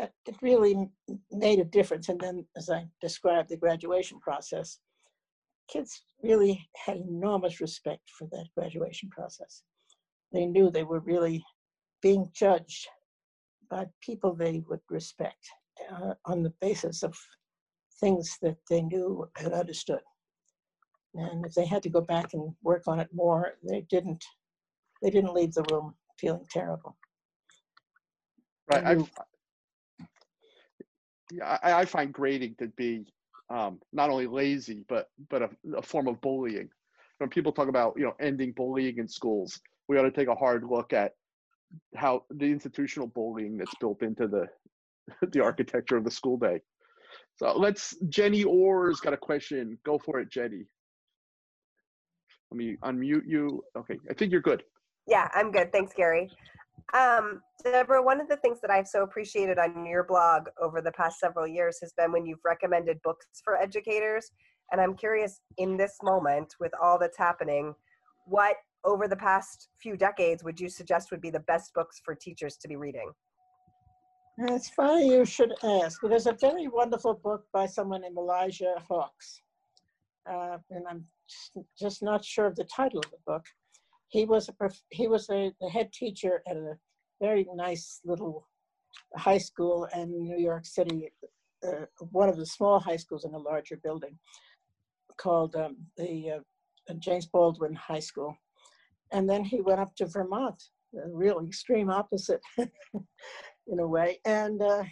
[0.00, 0.88] uh, it really
[1.30, 4.78] made a difference and then as i described the graduation process
[5.68, 9.62] kids really had enormous respect for that graduation process
[10.32, 11.44] they knew they were really
[12.00, 12.88] being judged
[13.70, 15.48] by people they would respect
[15.90, 17.16] uh, on the basis of
[18.00, 20.00] things that they knew and understood.
[21.14, 24.24] And if they had to go back and work on it more, they didn't.
[25.02, 26.96] They didn't leave the room feeling terrible.
[28.72, 28.84] Right.
[28.84, 29.08] And
[31.42, 33.06] I've, I, I find grading to be
[33.50, 36.68] um, not only lazy, but but a, a form of bullying.
[37.18, 40.34] When people talk about you know ending bullying in schools, we ought to take a
[40.34, 41.12] hard look at
[41.96, 44.46] how the institutional bullying that's built into the
[45.28, 46.60] the architecture of the school day.
[47.36, 49.78] So let's Jenny Orr's got a question.
[49.84, 50.64] Go for it, Jenny.
[52.50, 53.62] Let me unmute you.
[53.76, 54.62] Okay, I think you're good.
[55.06, 55.72] Yeah, I'm good.
[55.72, 56.30] Thanks, Gary.
[56.94, 60.92] Um, Deborah, one of the things that I've so appreciated on your blog over the
[60.92, 64.30] past several years has been when you've recommended books for educators.
[64.70, 67.74] And I'm curious, in this moment, with all that's happening,
[68.26, 72.14] what over the past few decades would you suggest would be the best books for
[72.14, 73.10] teachers to be reading?
[74.38, 76.00] It's funny you should ask.
[76.02, 79.42] There's a very wonderful book by someone named Elijah Hawkes.
[80.28, 83.44] Uh, and I'm just, just not sure of the title of the book.
[84.12, 86.74] He was a prof- he was a, the head teacher at a
[87.20, 88.46] very nice little
[89.16, 91.10] high school in New York City,
[91.66, 94.18] uh, one of the small high schools in a larger building
[95.18, 96.42] called um, the
[96.90, 98.36] uh, James Baldwin High School.
[99.12, 104.60] And then he went up to Vermont, the real extreme opposite in a way, and
[104.60, 104.84] uh,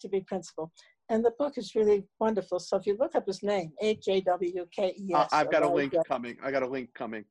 [0.00, 0.72] to be principal.
[1.08, 2.58] And the book is really wonderful.
[2.58, 5.28] So if you look up his name, H A W K E S.
[5.32, 6.36] I've got a link coming.
[6.42, 7.24] I got a link coming.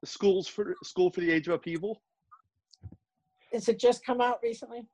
[0.00, 2.00] The schools for school for the age of upheaval.
[3.52, 4.86] Is it just come out recently?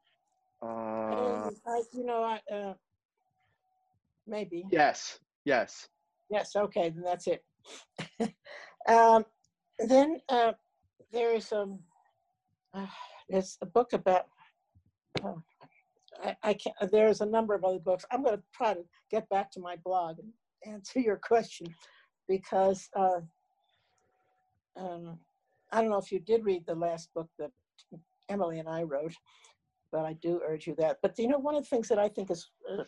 [0.63, 2.75] Uh, I, I, you know, I, uh,
[4.27, 4.67] maybe.
[4.71, 5.89] yes, yes.
[6.31, 7.45] Yes, okay, then that's it.
[8.89, 9.25] um,
[9.79, 10.53] then uh,
[11.11, 11.79] there's um,
[12.75, 12.87] uh,
[13.29, 14.27] there's a book about.
[15.25, 15.43] Oh,
[16.23, 18.05] I, I can't, there's a number of other books.
[18.11, 20.33] I'm going to try to get back to my blog and
[20.73, 21.67] answer your question
[22.29, 23.21] because uh,
[24.81, 25.19] um,
[25.73, 27.51] I don't know if you did read the last book that
[28.29, 29.15] Emily and I wrote,
[29.93, 30.99] but I do urge you that.
[31.03, 32.85] But you know, one of the things that I think is uh,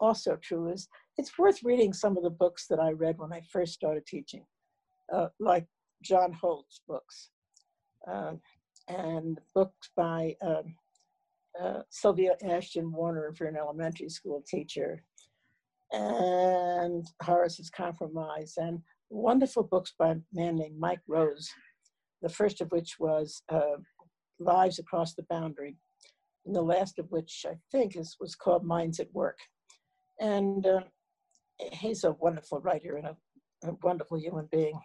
[0.00, 0.88] also true is
[1.18, 4.44] it's worth reading some of the books that I read when I first started teaching,
[5.12, 5.66] uh, like
[6.02, 7.30] John Holt's books
[8.06, 8.40] um,
[8.88, 10.74] and books by um,
[11.60, 15.02] uh, Sylvia Ashton Warner, if you're an elementary school teacher,
[15.92, 18.80] and Horace's Compromise, and
[19.12, 21.50] wonderful books by a man named Mike Rose,
[22.22, 23.76] the first of which was uh,
[24.38, 25.76] Lives Across the Boundary,
[26.46, 29.38] and the last of which I think is, was called Minds at Work.
[30.20, 30.80] And uh,
[31.72, 33.16] he's a wonderful writer and a,
[33.68, 34.78] a wonderful human being.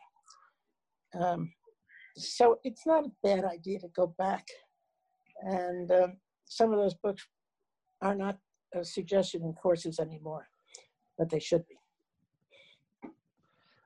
[1.20, 1.52] Um,
[2.18, 4.46] so it's not a bad idea to go back.
[5.42, 7.26] And um, some of those books
[8.02, 8.38] are not
[8.76, 10.48] uh, suggested in courses anymore,
[11.18, 11.76] but they should be.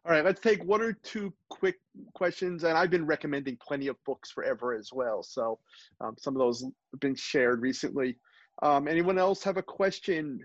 [0.03, 1.79] All right, let's take one or two quick
[2.13, 2.63] questions.
[2.63, 5.21] And I've been recommending plenty of books forever as well.
[5.21, 5.59] So
[5.99, 8.17] um, some of those have been shared recently.
[8.63, 10.39] Um, anyone else have a question?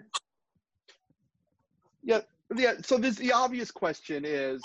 [2.03, 2.21] Yeah,
[2.55, 2.75] yeah.
[2.83, 4.63] So this the obvious question is,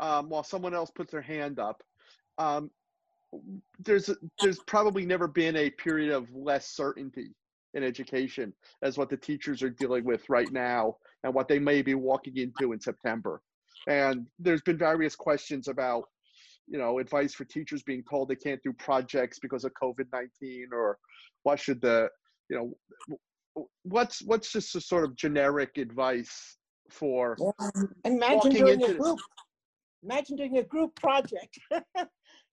[0.00, 1.82] um, while someone else puts their hand up,
[2.38, 2.70] um,
[3.78, 4.10] there's
[4.40, 7.34] there's probably never been a period of less certainty
[7.74, 8.52] in education
[8.82, 12.36] as what the teachers are dealing with right now and what they may be walking
[12.36, 13.40] into in September.
[13.88, 16.04] And there's been various questions about,
[16.68, 20.98] you know, advice for teachers being told they can't do projects because of COVID-19 or
[21.42, 22.08] what should the,
[22.48, 26.56] you know, what's what's just a sort of generic advice
[26.90, 27.36] for
[28.04, 29.18] Imagine doing into a group.
[30.02, 31.58] Imagine doing a group project.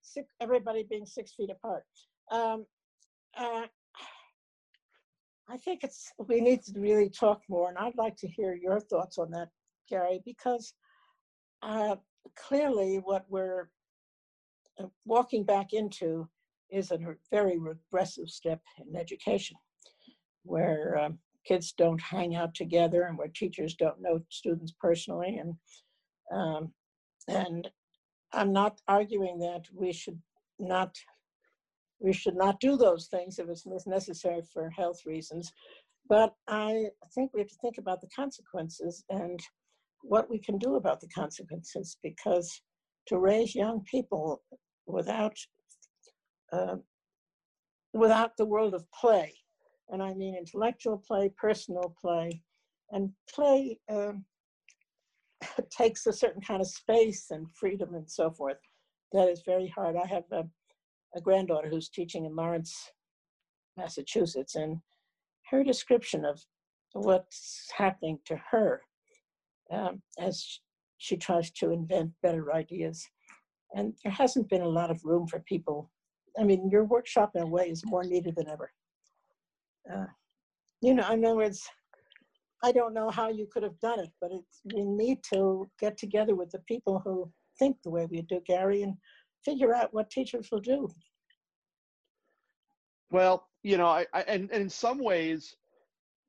[0.02, 1.84] six, everybody being six feet apart.
[2.32, 2.66] Um,
[3.38, 3.66] uh,
[5.50, 8.80] I think it's we need to really talk more, and I'd like to hear your
[8.80, 9.50] thoughts on that,
[9.90, 10.74] Gary, because
[11.62, 11.95] uh,
[12.36, 13.70] clearly what we're
[14.80, 16.28] uh, walking back into
[16.70, 16.99] is a
[17.32, 19.57] very regressive step in education,
[20.43, 25.55] where um, kids don't hang out together and where teachers don't know students personally, and
[26.32, 26.72] um,
[27.28, 27.70] and
[28.34, 30.20] I'm not arguing that we should
[30.60, 30.95] not
[31.99, 35.51] we should not do those things if it's necessary for health reasons.
[36.07, 39.39] But I think we have to think about the consequences and
[40.02, 42.62] what we can do about the consequences because
[43.08, 44.41] to raise young people
[44.86, 45.36] without
[46.52, 46.78] uh,
[47.93, 49.34] without the world of play,
[49.89, 52.41] and I mean intellectual play, personal play,
[52.91, 54.26] and play um,
[55.70, 58.58] takes a certain kind of space and freedom and so forth.
[59.12, 59.95] That is very hard.
[59.95, 60.43] I have a,
[61.16, 62.76] a granddaughter who's teaching in Lawrence,
[63.78, 64.78] Massachusetts, and
[65.50, 66.39] her description of
[66.93, 68.82] what's happening to her
[69.72, 70.62] um, as
[70.98, 73.06] she tries to invent better ideas.
[73.76, 75.92] And there hasn't been a lot of room for people.
[76.40, 78.72] I mean, your workshop in a way is more needed than ever.
[79.92, 80.06] Uh,
[80.82, 81.62] you know, in other words,
[82.64, 85.98] I don't know how you could have done it, but it's, we need to get
[85.98, 88.96] together with the people who think the way we do, Gary, and
[89.46, 90.90] figure out what teachers will do.
[93.12, 95.56] Well, you know, I, I and, and in some ways,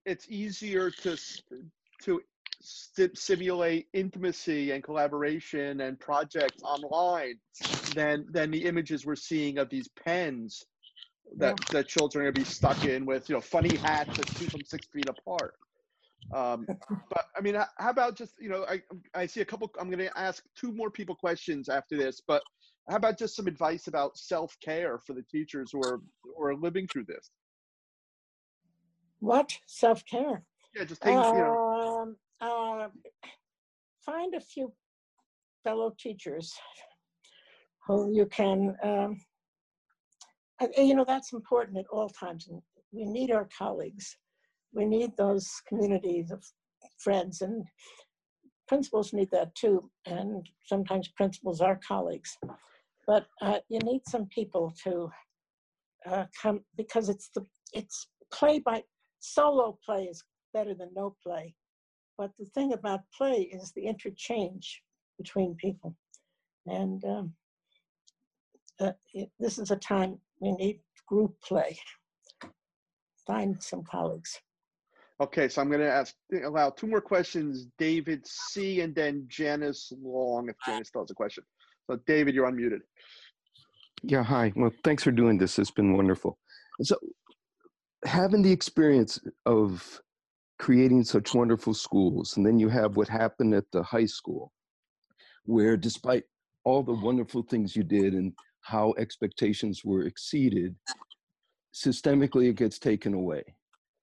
[0.06, 1.16] it's easier to
[2.02, 2.20] to
[2.60, 7.34] sti- simulate intimacy and collaboration and projects online
[7.94, 10.64] than than the images we're seeing of these pens
[11.36, 14.26] that that children are going to be stuck in with you know funny hats that
[14.26, 15.54] keep them six feet apart.
[16.34, 16.66] Um,
[17.10, 18.82] but I mean, how about just you know, I
[19.14, 19.70] I see a couple.
[19.78, 22.42] I'm going to ask two more people questions after this, but
[22.88, 26.54] how about just some advice about self care for the teachers who are who are
[26.54, 27.30] living through this?
[29.20, 30.42] What self care?
[30.74, 31.59] Yeah, just take you know.
[32.40, 32.88] Uh,
[34.04, 34.72] find a few
[35.64, 36.52] fellow teachers
[37.86, 38.74] who you can.
[38.82, 39.20] Um,
[40.76, 42.48] you know that's important at all times.
[42.48, 42.62] And
[42.92, 44.16] we need our colleagues.
[44.72, 46.44] We need those communities of
[46.98, 47.64] friends and
[48.68, 49.90] principals need that too.
[50.06, 52.38] And sometimes principals are colleagues.
[53.06, 55.10] But uh, you need some people to
[56.06, 58.82] uh, come because it's the it's play by
[59.18, 60.22] solo play is
[60.54, 61.54] better than no play.
[62.20, 64.82] But the thing about play is the interchange
[65.16, 65.96] between people.
[66.66, 67.32] And um,
[68.78, 71.78] uh, it, this is a time we need group play.
[73.26, 74.38] Find some colleagues.
[75.22, 76.14] Okay, so I'm going to ask
[76.44, 77.68] allow two more questions.
[77.78, 78.82] David C.
[78.82, 81.42] and then Janice Long, if Janice still has a question.
[81.90, 82.80] So David, you're unmuted.
[84.02, 84.52] Yeah, hi.
[84.56, 85.58] Well, thanks for doing this.
[85.58, 86.38] It's been wonderful.
[86.82, 86.98] So,
[88.04, 90.02] having the experience of
[90.60, 94.52] creating such wonderful schools, and then you have what happened at the high school,
[95.44, 96.24] where despite
[96.64, 98.30] all the wonderful things you did and
[98.60, 100.76] how expectations were exceeded,
[101.74, 103.42] systemically it gets taken away.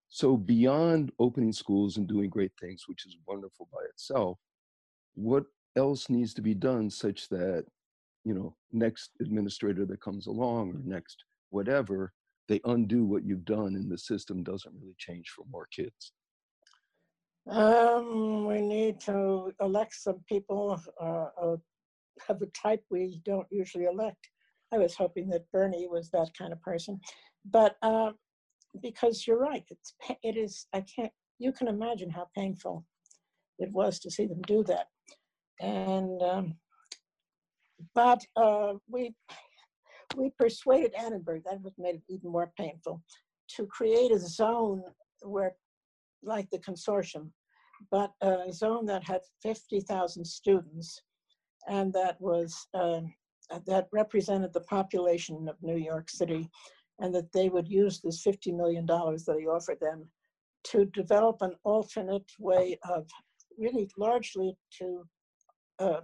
[0.09, 4.39] So beyond opening schools and doing great things, which is wonderful by itself,
[5.13, 5.43] what
[5.75, 7.65] else needs to be done such that,
[8.23, 12.13] you know, next administrator that comes along or next whatever,
[12.47, 16.13] they undo what you've done and the system doesn't really change for more kids?
[17.49, 21.61] Um, we need to elect some people uh, of
[22.29, 24.29] a type we don't usually elect.
[24.73, 26.99] I was hoping that Bernie was that kind of person,
[27.45, 28.11] but uh,
[28.81, 30.67] because you're right, it's it is.
[30.73, 31.11] I can't.
[31.39, 32.85] You can imagine how painful
[33.59, 34.87] it was to see them do that,
[35.61, 36.55] and um,
[37.95, 39.15] but uh, we
[40.17, 41.43] we persuaded Annenberg.
[41.45, 43.01] That was made it even more painful
[43.55, 44.83] to create a zone
[45.21, 45.55] where,
[46.23, 47.29] like the consortium,
[47.91, 51.01] but a zone that had 50,000 students
[51.67, 53.13] and that was um,
[53.65, 56.49] that represented the population of New York City,
[56.99, 60.05] and that they would use this $50 million that he offered them
[60.65, 63.07] to develop an alternate way of
[63.57, 65.03] really largely to
[65.79, 66.01] uh,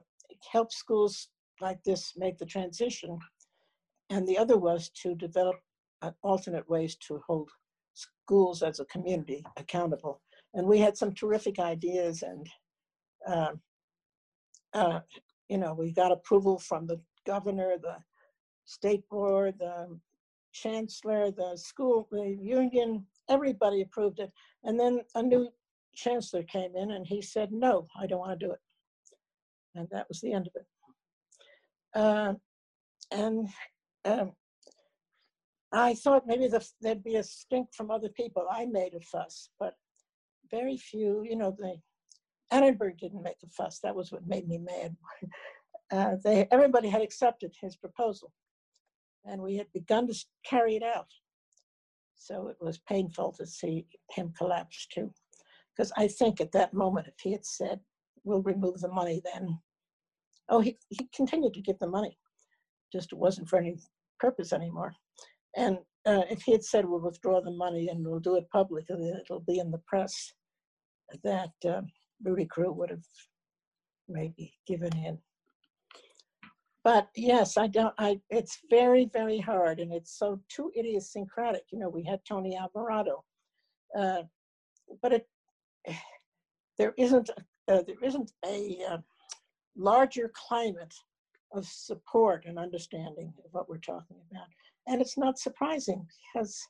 [0.52, 3.18] help schools like this make the transition.
[4.10, 5.58] And the other was to develop
[6.02, 7.50] uh, alternate ways to hold
[7.94, 10.22] schools as a community accountable.
[10.54, 12.48] And we had some terrific ideas and
[13.26, 13.62] um,
[14.74, 15.00] uh,
[15.50, 17.98] you know, we got approval from the governor, the
[18.66, 20.00] state board, the
[20.52, 24.32] chancellor, the school, the union, everybody approved it.
[24.64, 25.50] And then a new
[25.96, 28.60] chancellor came in and he said, no, I don't want to do it.
[29.76, 30.68] And that was the end of it.
[31.96, 32.34] Uh,
[33.12, 33.48] and
[34.06, 34.32] um,
[35.72, 38.46] I thought maybe the, there'd be a stink from other people.
[38.50, 39.76] I made a fuss, but
[40.54, 41.80] very few, you know, they,
[42.52, 43.80] Annenberg didn't make a fuss.
[43.80, 44.96] That was what made me mad.
[45.92, 48.34] Uh, they, everybody had accepted his proposal,
[49.26, 51.06] and we had begun to carry it out.
[52.16, 55.14] So it was painful to see him collapse too.
[55.76, 57.80] Because I think at that moment, if he had said,
[58.24, 59.60] we'll remove the money, then,
[60.50, 62.18] oh, he, he continued to give the money.
[62.92, 63.76] Just it wasn't for any
[64.20, 64.94] purpose anymore.
[65.56, 69.12] And uh, if he had said, we'll withdraw the money and we'll do it publicly,
[69.20, 70.34] it'll be in the press,
[71.24, 71.82] that uh,
[72.24, 73.06] Rudy Crew would have
[74.08, 75.18] maybe given in.
[76.84, 81.64] But yes, I don't, I, it's very, very hard and it's so too idiosyncratic.
[81.72, 83.24] You know, we had Tony Alvarado.
[83.98, 84.24] Uh,
[85.02, 85.28] but it,
[86.78, 88.98] there isn't, a- uh, there isn't a uh,
[89.78, 90.94] larger climate
[91.54, 94.48] of support and understanding of what we're talking about.
[94.88, 96.62] And it's not surprising because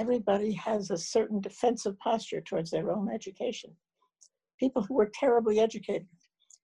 [0.00, 3.70] everybody has a certain defensive posture towards their own education.
[4.58, 6.06] People who were terribly educated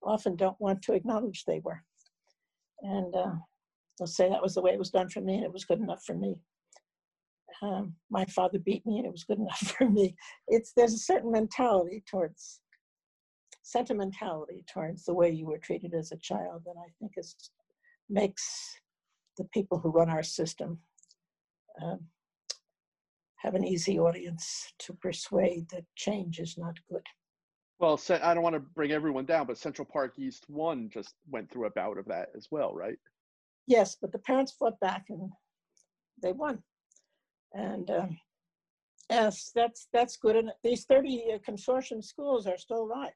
[0.02, 1.82] often don't want to acknowledge they were.
[2.80, 3.34] And uh,
[3.98, 5.80] they'll say that was the way it was done for me and it was good
[5.80, 6.36] enough for me.
[7.62, 10.14] Um, my father beat me and it was good enough for me.
[10.48, 12.60] It's there's a certain mentality towards
[13.62, 17.34] sentimentality towards the way you were treated as a child that I think is
[18.08, 18.78] makes
[19.36, 20.78] the people who run our system
[21.82, 21.98] um,
[23.36, 27.02] have an easy audience to persuade that change is not good.
[27.78, 31.50] Well, I don't want to bring everyone down, but Central Park East One just went
[31.50, 32.96] through a bout of that as well, right?
[33.66, 35.30] Yes, but the parents fought back and
[36.22, 36.62] they won.
[37.52, 38.18] And um,
[39.10, 40.36] yes, that's that's good.
[40.36, 43.12] And these 30 uh, consortium schools are still alive.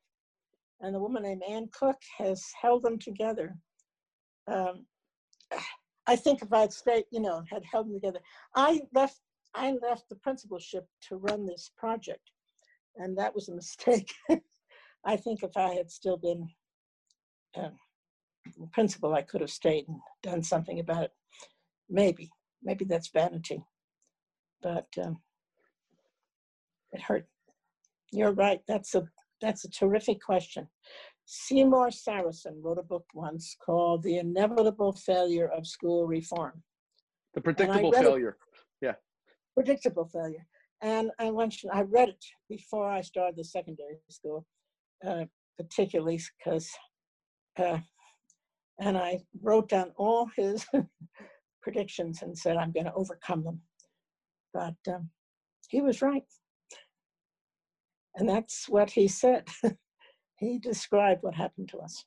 [0.81, 3.57] And the woman named Ann Cook has held them together.
[4.47, 4.87] Um,
[6.07, 8.21] I think if I'd stayed, you know, had held them together,
[8.55, 9.21] I left.
[9.55, 12.31] I left the principalship to run this project,
[12.97, 14.13] and that was a mistake.
[15.05, 16.49] I think if I had still been
[17.57, 17.73] um,
[18.73, 21.13] principal, I could have stayed and done something about it.
[21.89, 22.31] Maybe,
[22.63, 23.65] maybe that's vanity,
[24.63, 25.19] but um,
[26.93, 27.27] it hurt.
[28.13, 28.61] You're right.
[28.69, 29.05] That's a
[29.41, 30.69] that's a terrific question.
[31.25, 36.63] Seymour Sarason wrote a book once called "The Inevitable Failure of School Reform."
[37.35, 38.31] The predictable failure.
[38.31, 38.50] it.
[39.61, 40.47] Predictable failure.
[40.81, 44.47] And I went, I read it before I started the secondary school,
[45.07, 45.25] uh,
[45.59, 46.71] particularly because,
[47.59, 47.79] uh,
[48.79, 50.65] and I wrote down all his
[51.63, 53.61] predictions and said, I'm going to overcome them.
[54.55, 55.11] But um,
[55.69, 56.25] he was right.
[58.15, 59.47] And that's what he said.
[60.39, 62.03] he described what happened to us.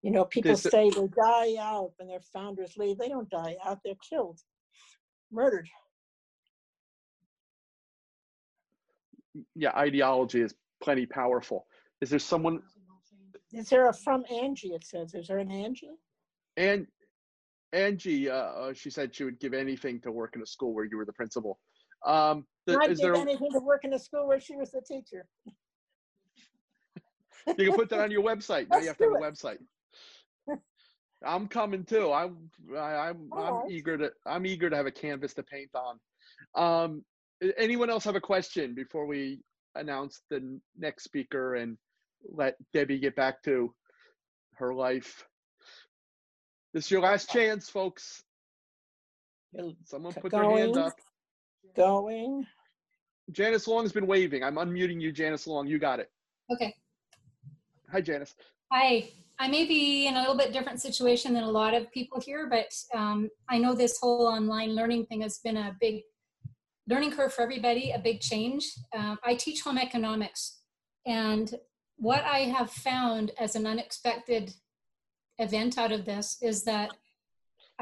[0.00, 2.96] You know, people Does say they die out when their founders leave.
[2.96, 4.40] They don't die out, they're killed,
[5.32, 5.68] murdered.
[9.54, 11.66] Yeah, ideology is plenty powerful.
[12.00, 12.60] Is there someone?
[13.52, 14.68] Is there a from Angie?
[14.68, 15.14] It says.
[15.14, 15.90] Is there an Angie?
[16.56, 16.86] And
[17.72, 20.84] Angie, uh, uh, she said she would give anything to work in a school where
[20.84, 21.58] you were the principal.
[22.06, 23.14] Um, I'd give there...
[23.14, 25.26] anything to work in a school where she was the teacher.
[27.46, 28.68] you can put that on your website.
[28.70, 29.18] Now you have to have it.
[29.18, 29.58] a website.
[31.24, 32.12] I'm coming too.
[32.12, 35.98] I'm I, I'm I'm eager to I'm eager to have a canvas to paint on.
[36.54, 37.04] Um,
[37.56, 39.40] anyone else have a question before we
[39.74, 41.76] announce the next speaker and
[42.30, 43.74] let Debbie get back to
[44.54, 45.24] her life?
[46.74, 48.22] This is your last chance, folks.
[49.84, 50.94] Someone c- put their hand up.
[51.74, 52.46] Going.
[53.32, 54.42] Janice Long's been waving.
[54.42, 55.66] I'm unmuting you, Janice Long.
[55.66, 56.10] You got it.
[56.52, 56.74] Okay.
[57.90, 58.34] Hi, Janice.
[58.72, 59.08] Hi.
[59.40, 62.48] I may be in a little bit different situation than a lot of people here,
[62.50, 66.02] but um, I know this whole online learning thing has been a big
[66.88, 68.68] learning curve for everybody, a big change.
[68.96, 70.60] Um, I teach home economics,
[71.06, 71.54] and
[71.96, 74.54] what I have found as an unexpected
[75.38, 76.90] event out of this is that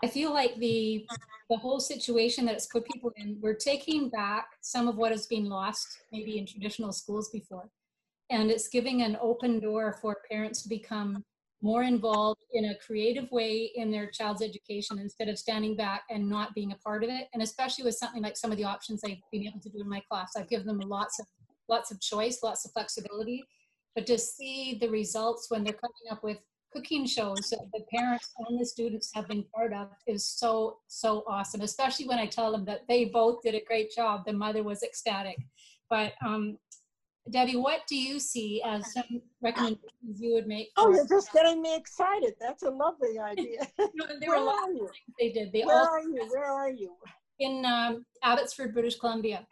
[0.02, 1.06] I feel like the
[1.48, 5.26] the whole situation that it's put people in, we're taking back some of what has
[5.28, 7.70] been lost, maybe in traditional schools before.
[8.30, 11.24] And it's giving an open door for parents to become
[11.62, 16.28] more involved in a creative way in their child's education instead of standing back and
[16.28, 17.28] not being a part of it.
[17.32, 19.88] And especially with something like some of the options I've been able to do in
[19.88, 21.26] my class, I've given them lots of
[21.68, 23.42] lots of choice, lots of flexibility.
[23.94, 26.38] But to see the results when they're coming up with
[26.72, 31.24] cooking shows that the parents and the students have been part of is so so
[31.26, 31.62] awesome.
[31.62, 34.24] Especially when I tell them that they both did a great job.
[34.26, 35.38] The mother was ecstatic.
[35.88, 36.58] But um,
[37.30, 40.68] Debbie, what do you see as some recommendations you would make?
[40.76, 42.34] Oh, you're just getting me excited.
[42.40, 43.66] That's a lovely idea.
[43.94, 45.52] No, there were Where a lot of things they did.
[45.52, 46.26] They Where all are you?
[46.30, 46.92] Where are you?
[47.38, 49.46] in um, Abbotsford, British Columbia.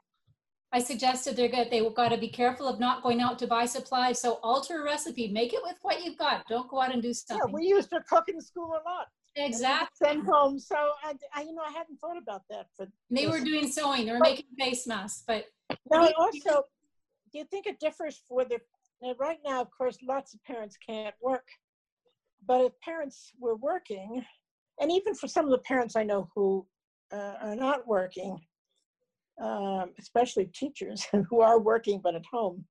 [0.73, 1.71] I suggested they're good.
[1.71, 4.21] They've got to be careful of not going out to buy supplies.
[4.21, 5.29] So alter a recipe.
[5.29, 6.49] Make it with what you've got.
[6.49, 9.07] Don't go out and do Yeah, we used to cook in school a lot.
[9.37, 10.09] exactly.
[10.09, 10.59] Send home.
[10.59, 10.75] So
[11.05, 12.67] I, I, you know, I hadn't thought about that.
[12.77, 14.07] For They were doing sewing.
[14.07, 15.23] They were making face masks.
[15.27, 16.65] But you- also,
[17.35, 18.61] do you think it differs for the,
[19.19, 21.49] right now, of course, lots of parents can't work.
[22.47, 24.25] But if parents were working,
[24.81, 26.65] and even for some of the parents I know who
[27.13, 28.39] uh, are not working,
[29.43, 32.65] um, especially teachers who are working but at home,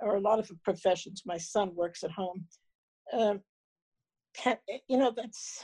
[0.00, 2.46] or a lot of professions, my son works at home.
[3.12, 3.40] Um,
[4.34, 4.56] can,
[4.88, 5.62] you know, that's,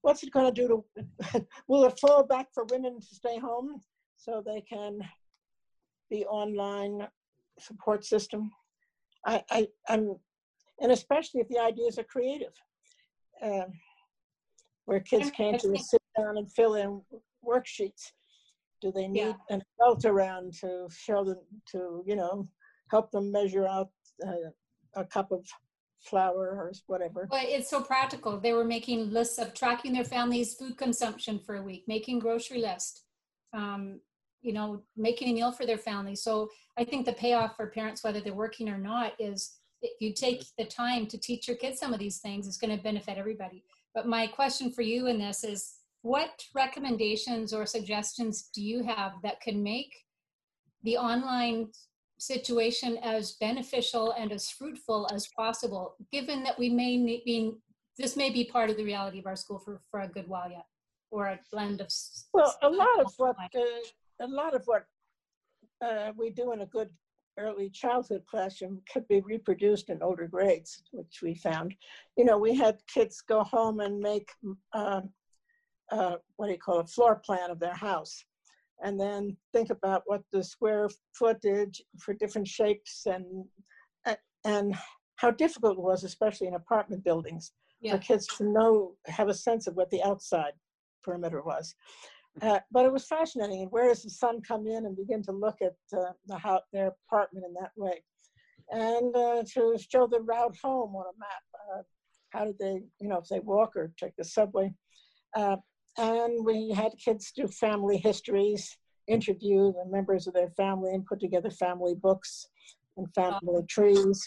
[0.00, 0.84] what's it going to do
[1.32, 3.82] to, will it fall back for women to stay home
[4.16, 4.98] so they can
[6.10, 7.06] be online
[7.60, 8.50] support system.
[9.26, 10.16] I, I, I'm,
[10.80, 12.52] and especially if the ideas are creative,
[13.42, 13.72] um,
[14.84, 17.02] where kids can't just sit down and fill in
[17.46, 18.12] worksheets.
[18.80, 19.34] Do they need Yeah.
[19.50, 21.40] an adult around to show them,
[21.72, 22.48] to, you know,
[22.90, 23.90] help them measure out
[24.26, 24.50] uh,
[24.94, 25.46] a cup of
[26.00, 27.26] flour or whatever?
[27.28, 28.38] but it's so practical.
[28.38, 32.60] They were making lists of tracking their family's food consumption for a week, making grocery
[32.60, 33.02] list,
[33.52, 34.00] um,
[34.42, 36.14] you know, making a meal for their family.
[36.14, 36.48] So
[36.78, 40.44] I think the payoff for parents, whether they're working or not, is if you take
[40.56, 43.64] the time to teach your kids some of these things, it's going to benefit everybody.
[43.94, 49.12] But my question for you in this is what recommendations or suggestions do you have
[49.22, 49.92] that can make
[50.84, 51.68] the online
[52.18, 57.52] situation as beneficial and as fruitful as possible, given that we may be,
[57.96, 60.50] this may be part of the reality of our school for, for a good while
[60.50, 60.66] yet,
[61.10, 61.88] or a blend of.
[62.32, 63.60] Well, a lot of what, uh,
[64.20, 64.84] a lot of what
[65.84, 66.90] uh, we do in a good
[67.38, 71.74] early childhood classroom could be reproduced in older grades, which we found.
[72.16, 74.28] You know, we had kids go home and make,
[74.72, 75.02] uh,
[75.92, 78.24] uh, what do you call it, floor plan of their house.
[78.82, 83.44] And then think about what the square footage for different shapes and,
[84.44, 84.76] and
[85.16, 87.92] how difficult it was, especially in apartment buildings, Yeah.
[87.92, 90.52] for kids to know, have a sense of what the outside
[91.04, 91.74] perimeter was.
[92.40, 93.62] Uh, but it was fascinating.
[93.62, 96.60] And where does the sun come in and begin to look at uh, the how,
[96.72, 98.02] their apartment in that way,
[98.70, 101.78] and uh, to show the route home on a map.
[101.78, 101.82] Uh,
[102.30, 104.72] how did they, you know, if they walk or take the subway?
[105.34, 105.56] Uh,
[105.96, 111.20] and we had kids do family histories, interview the members of their family, and put
[111.20, 112.46] together family books
[112.96, 114.22] and family trees.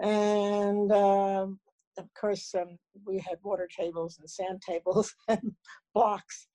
[0.00, 1.58] And um,
[1.98, 5.52] of course, um, we had water tables and sand tables and
[5.92, 6.46] blocks.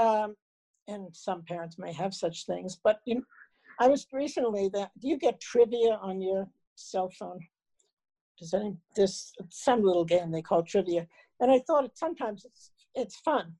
[0.00, 0.34] Um,
[0.88, 3.22] and some parents may have such things, but you know,
[3.78, 7.40] I was recently that, do you get trivia on your cell phone?
[8.38, 11.06] Does any, this, some little game they call trivia.
[11.40, 13.54] And I thought it, sometimes it's, it's fun.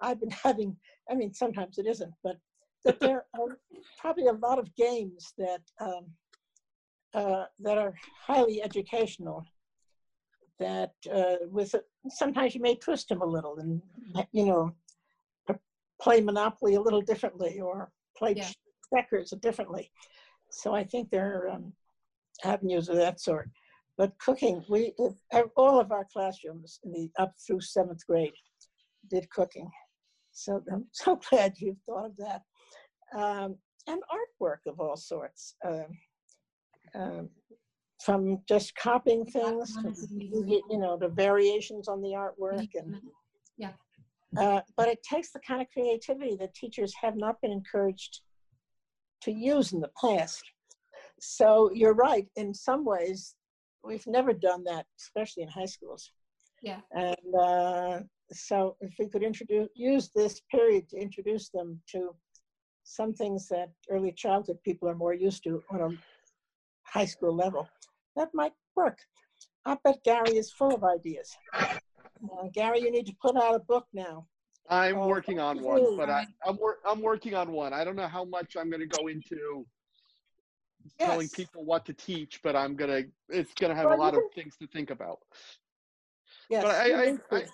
[0.00, 0.76] I've been having,
[1.10, 2.36] I mean, sometimes it isn't, but
[2.84, 3.58] that there are
[4.00, 6.06] probably a lot of games that um,
[7.14, 7.94] uh, that are
[8.26, 9.44] highly educational.
[10.58, 11.74] That uh, with
[12.08, 13.82] sometimes you may twist them a little, and
[14.32, 14.74] you know,
[16.00, 18.50] play Monopoly a little differently, or play Yeah.
[18.94, 19.90] checkers differently.
[20.50, 21.72] So I think there are um,
[22.44, 23.50] avenues of that sort.
[23.96, 24.92] But cooking, we
[25.56, 28.34] all of our classrooms in the up through seventh grade
[29.08, 29.70] did cooking.
[30.32, 32.42] So I'm so glad you've thought of that.
[33.14, 33.56] Um,
[33.86, 35.86] and artwork of all sorts, um,
[36.94, 37.30] um,
[38.02, 42.96] from just copying things, to, you you know, the variations on the artwork, and
[43.56, 43.72] Yeah.
[44.38, 48.20] Uh, but it takes the kind of creativity that teachers have not been encouraged
[49.22, 50.42] to use in the past.
[51.20, 52.26] So you're right.
[52.36, 53.34] In some ways,
[53.82, 56.10] we've never done that, especially in high schools.
[56.62, 56.80] Yeah.
[56.92, 58.00] And uh,
[58.32, 62.14] so if we could introduce use this period to introduce them to
[62.84, 65.88] some things that early childhood people are more used to on a
[66.84, 67.68] high school level,
[68.16, 68.98] that might work.
[69.64, 71.36] I bet Gary is full of ideas.
[72.24, 74.26] Uh, Gary, you need to put out a book now.
[74.68, 75.94] I'm Oh, working on one, you.
[75.96, 77.72] but I, I'm wor- I'm working on one.
[77.72, 79.64] I don't know how much I'm going to go into
[80.98, 83.02] telling people what to teach, but I'm gonna.
[83.28, 85.18] It's gonna have Well, a lot of things to think about.
[86.48, 86.62] Yes.
[86.62, 87.44] But I, I, I.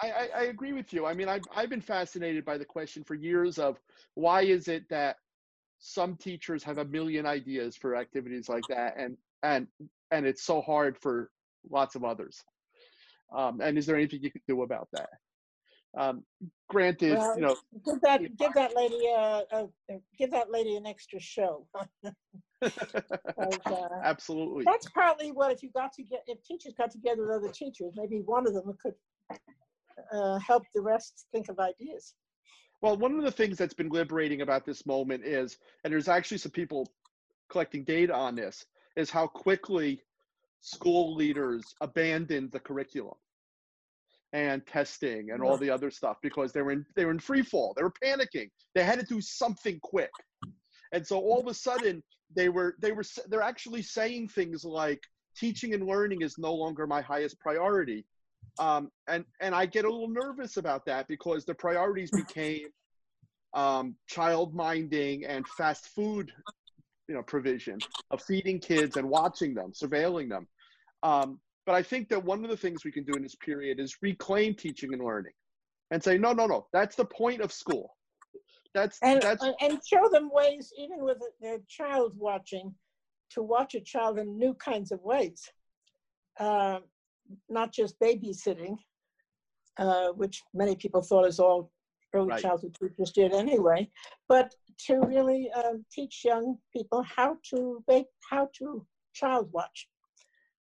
[0.00, 1.06] I, I, I agree with you.
[1.06, 3.78] I mean, I've, I've been fascinated by the question for years of
[4.14, 5.16] why is it that
[5.78, 9.68] some teachers have a million ideas for activities like that, and and
[10.10, 11.30] and it's so hard for
[11.70, 12.42] lots of others.
[13.34, 15.08] Um, and is there anything you can do about that?
[15.96, 16.24] Um,
[16.70, 19.66] granted, Well, you know, Give that, give that lady, uh, uh,
[20.18, 21.66] give that lady an extra show.
[22.04, 22.10] uh,
[24.02, 24.64] absolutely.
[24.64, 27.92] That's partly what if you got to get, if teachers got together with other teachers,
[27.94, 28.94] maybe one of them could
[30.12, 32.14] uh, help the rest think of ideas.
[32.80, 36.38] Well, one of the things that's been liberating about this moment is, and there's actually
[36.38, 36.88] some people
[37.50, 38.64] collecting data on this,
[38.96, 40.02] is how quickly
[40.62, 43.14] school leaders abandoned the curriculum
[44.32, 47.42] and testing and all the other stuff because they were in they were in free
[47.42, 47.74] fall.
[47.76, 48.48] They were panicking.
[48.74, 50.10] They had to do something quick.
[50.92, 52.02] And so all of a sudden
[52.34, 55.02] they were they were they're actually saying things like
[55.36, 58.06] teaching and learning is no longer my highest priority.
[58.58, 62.68] Um, and and I get a little nervous about that because the priorities became
[63.54, 66.32] um, child minding and fast food,
[67.08, 70.46] you know, provision of feeding kids and watching them, surveilling them.
[71.02, 73.80] Um, but I think that one of the things we can do in this period
[73.80, 75.32] is reclaim teaching and learning,
[75.90, 77.96] and say, no, no, no, that's the point of school.
[78.74, 82.74] That's And, that's uh, and show them ways, even with their child watching,
[83.30, 85.42] to watch a child in new kinds of ways.
[86.40, 86.84] Um,
[87.48, 88.76] not just babysitting,
[89.78, 91.70] uh, which many people thought is all
[92.14, 92.42] early Right.
[92.42, 93.90] childhood teachers did anyway,
[94.28, 94.54] but
[94.86, 99.88] to really um, teach young people how to bake, how to child watch.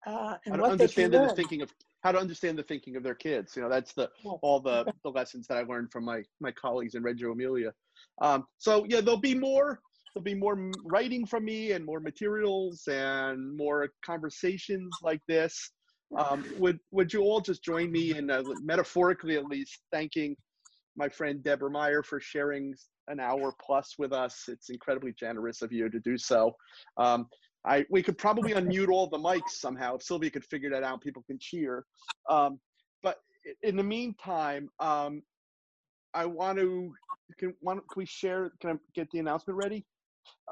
[0.07, 1.71] Uh, and how to what they can understand the thinking of
[2.03, 3.57] how to understand the thinking of their kids.
[3.57, 4.11] You know, that's the
[4.43, 7.73] all the the lessons that I learned from my my colleagues in Reggio Emilia.
[8.21, 9.81] Um, so yeah, there'll be more
[10.15, 15.71] there'll be more writing from me and more materials and more conversations like this.
[16.17, 20.37] Um, would would you all just join me in uh, metaphorically at least thanking
[20.97, 22.75] my friend Deborah Meier for sharing
[23.09, 24.45] an hour plus with us.
[24.49, 26.55] It's incredibly generous of you to do so.
[26.97, 27.29] Um,
[27.67, 29.97] I we could probably unmute all the mics somehow.
[29.97, 31.85] If Sylvia could figure that out, people can cheer.
[32.29, 32.61] Um,
[33.03, 33.19] but
[33.63, 35.23] in the meantime, um,
[36.13, 36.93] I want to
[37.39, 38.53] can, want, can we share?
[38.61, 39.85] Can I get the announcement ready?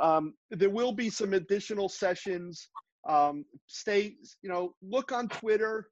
[0.00, 2.68] Um, there will be some additional sessions.
[3.08, 5.88] Um, stay, you know, look on Twitter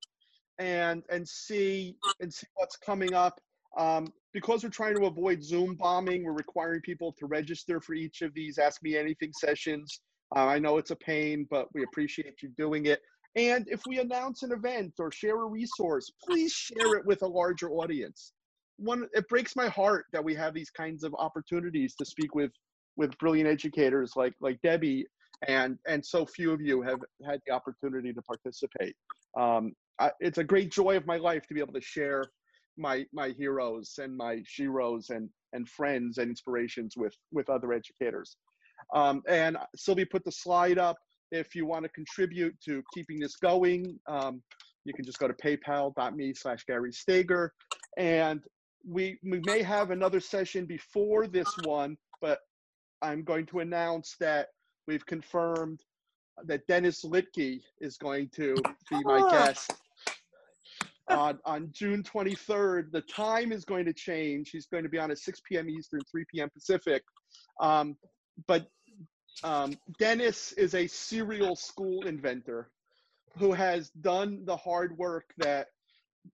[0.58, 3.40] and and see and see what's coming up.
[3.78, 8.22] Um, because we're trying to avoid Zoom bombing, we're requiring people to register for each
[8.22, 10.00] of these Ask Me Anything sessions.
[10.34, 13.00] Uh, I know it's a pain, but we appreciate you doing it.
[13.36, 17.26] And if we announce an event or share a resource, please share it with a
[17.26, 18.32] larger audience.
[18.76, 22.50] One, it breaks my heart that we have these kinds of opportunities to speak with
[22.96, 25.06] with brilliant educators like like Debbie,
[25.46, 28.96] and and so few of you have had the opportunity to participate.
[29.38, 32.24] Um, I, it's a great joy of my life to be able to share
[32.80, 38.36] my my heroes and my sheroes and and friends and inspirations with with other educators.
[38.94, 40.96] Um, and Sylvia put the slide up.
[41.32, 44.42] If you want to contribute to keeping this going, um,
[44.84, 47.52] you can just go to paypal.me slash Gary Stager.
[47.98, 48.42] And
[48.88, 52.38] we, we may have another session before this one, but
[53.02, 54.48] I'm going to announce that
[54.88, 55.80] we've confirmed
[56.46, 58.54] that Dennis Littky is going to
[58.90, 59.30] be my Ah.
[59.30, 59.72] guest.
[61.10, 62.92] On, on June 23rd.
[62.92, 64.50] The time is going to change.
[64.50, 65.68] He's going to be on at 6 p.m.
[65.68, 66.48] Eastern, 3 p.m.
[66.50, 67.02] Pacific.
[67.60, 67.96] Um,
[68.46, 68.66] but
[69.44, 72.70] um, Dennis is a serial school inventor
[73.38, 75.68] who has done the hard work that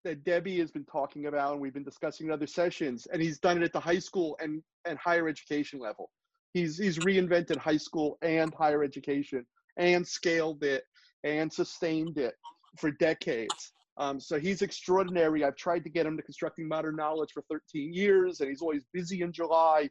[0.03, 3.37] that Debbie has been talking about and we've been discussing in other sessions and he's
[3.37, 6.09] done it at the high school and and higher education level.
[6.53, 9.45] He's he's reinvented high school and higher education
[9.77, 10.83] and scaled it
[11.23, 12.33] and sustained it
[12.77, 13.73] for decades.
[13.97, 15.43] Um, so he's extraordinary.
[15.43, 18.83] I've tried to get him to constructing modern knowledge for 13 years, and he's always
[18.93, 19.89] busy in July.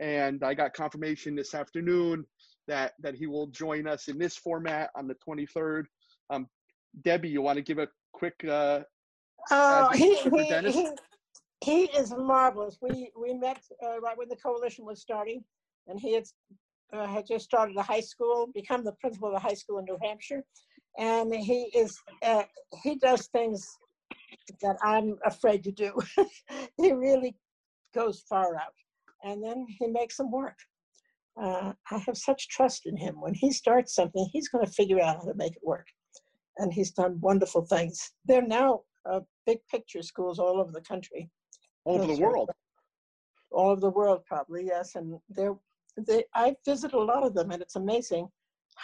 [0.00, 2.24] And I got confirmation this afternoon
[2.68, 5.84] that that he will join us in this format on the 23rd.
[6.30, 6.46] Um,
[7.04, 8.34] Debbie, you want to give a quick?
[8.48, 8.80] Uh,
[9.50, 10.74] Oh, he, he, Dennis?
[10.74, 10.88] he,
[11.64, 12.78] he is marvelous.
[12.80, 15.42] We we met uh, right when the coalition was starting,
[15.88, 16.24] and he had
[16.92, 19.84] uh, had just started a high school, become the principal of a high school in
[19.84, 20.44] New Hampshire,
[20.98, 22.44] and he is uh,
[22.82, 23.66] he does things
[24.60, 25.92] that I'm afraid to do.
[26.76, 27.36] he really
[27.94, 28.74] goes far out,
[29.24, 30.56] and then he makes them work.
[31.40, 33.20] Uh, I have such trust in him.
[33.20, 35.86] When he starts something, he's going to figure out how to make it work,
[36.58, 38.12] and he's done wonderful things.
[38.26, 41.30] They're now uh, big picture schools all over the country
[41.84, 42.50] all over the world.
[43.50, 45.56] all over the world probably yes and they're
[46.06, 48.28] they i visit a lot of them and it's amazing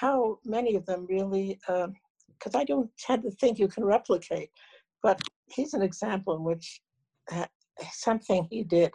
[0.00, 4.50] how many of them really because i don't tend to think you can replicate
[5.02, 6.80] but he's an example in which
[7.32, 7.46] uh,
[7.92, 8.92] something he did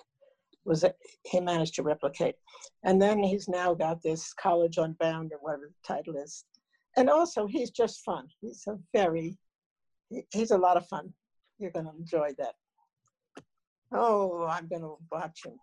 [0.66, 2.36] was that he managed to replicate.
[2.84, 6.46] And then he's now got this college unbound or whatever the title is.
[6.96, 8.28] And also he's just fun.
[8.40, 9.38] He's a very,
[10.32, 11.14] he's a lot of fun.
[11.58, 12.56] You're going to enjoy that.
[13.96, 15.54] Oh i'm going to watch him.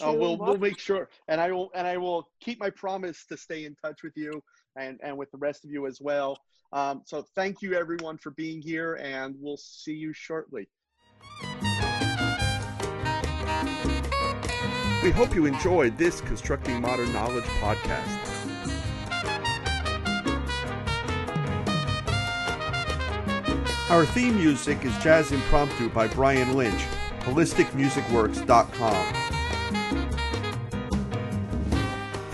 [0.00, 3.26] Uh, June we'll we'll make sure, and I will and I will keep my promise
[3.26, 4.40] to stay in touch with you
[4.76, 6.38] and and with the rest of you as well.
[6.72, 10.68] Um, so thank you everyone for being here, and we'll see you shortly.
[15.02, 18.20] We hope you enjoyed this Constructing Modern Knowledge podcast.
[23.90, 26.86] Our theme music is Jazz Impromptu by Brian Lynch,
[27.20, 30.03] holisticmusicworks.com.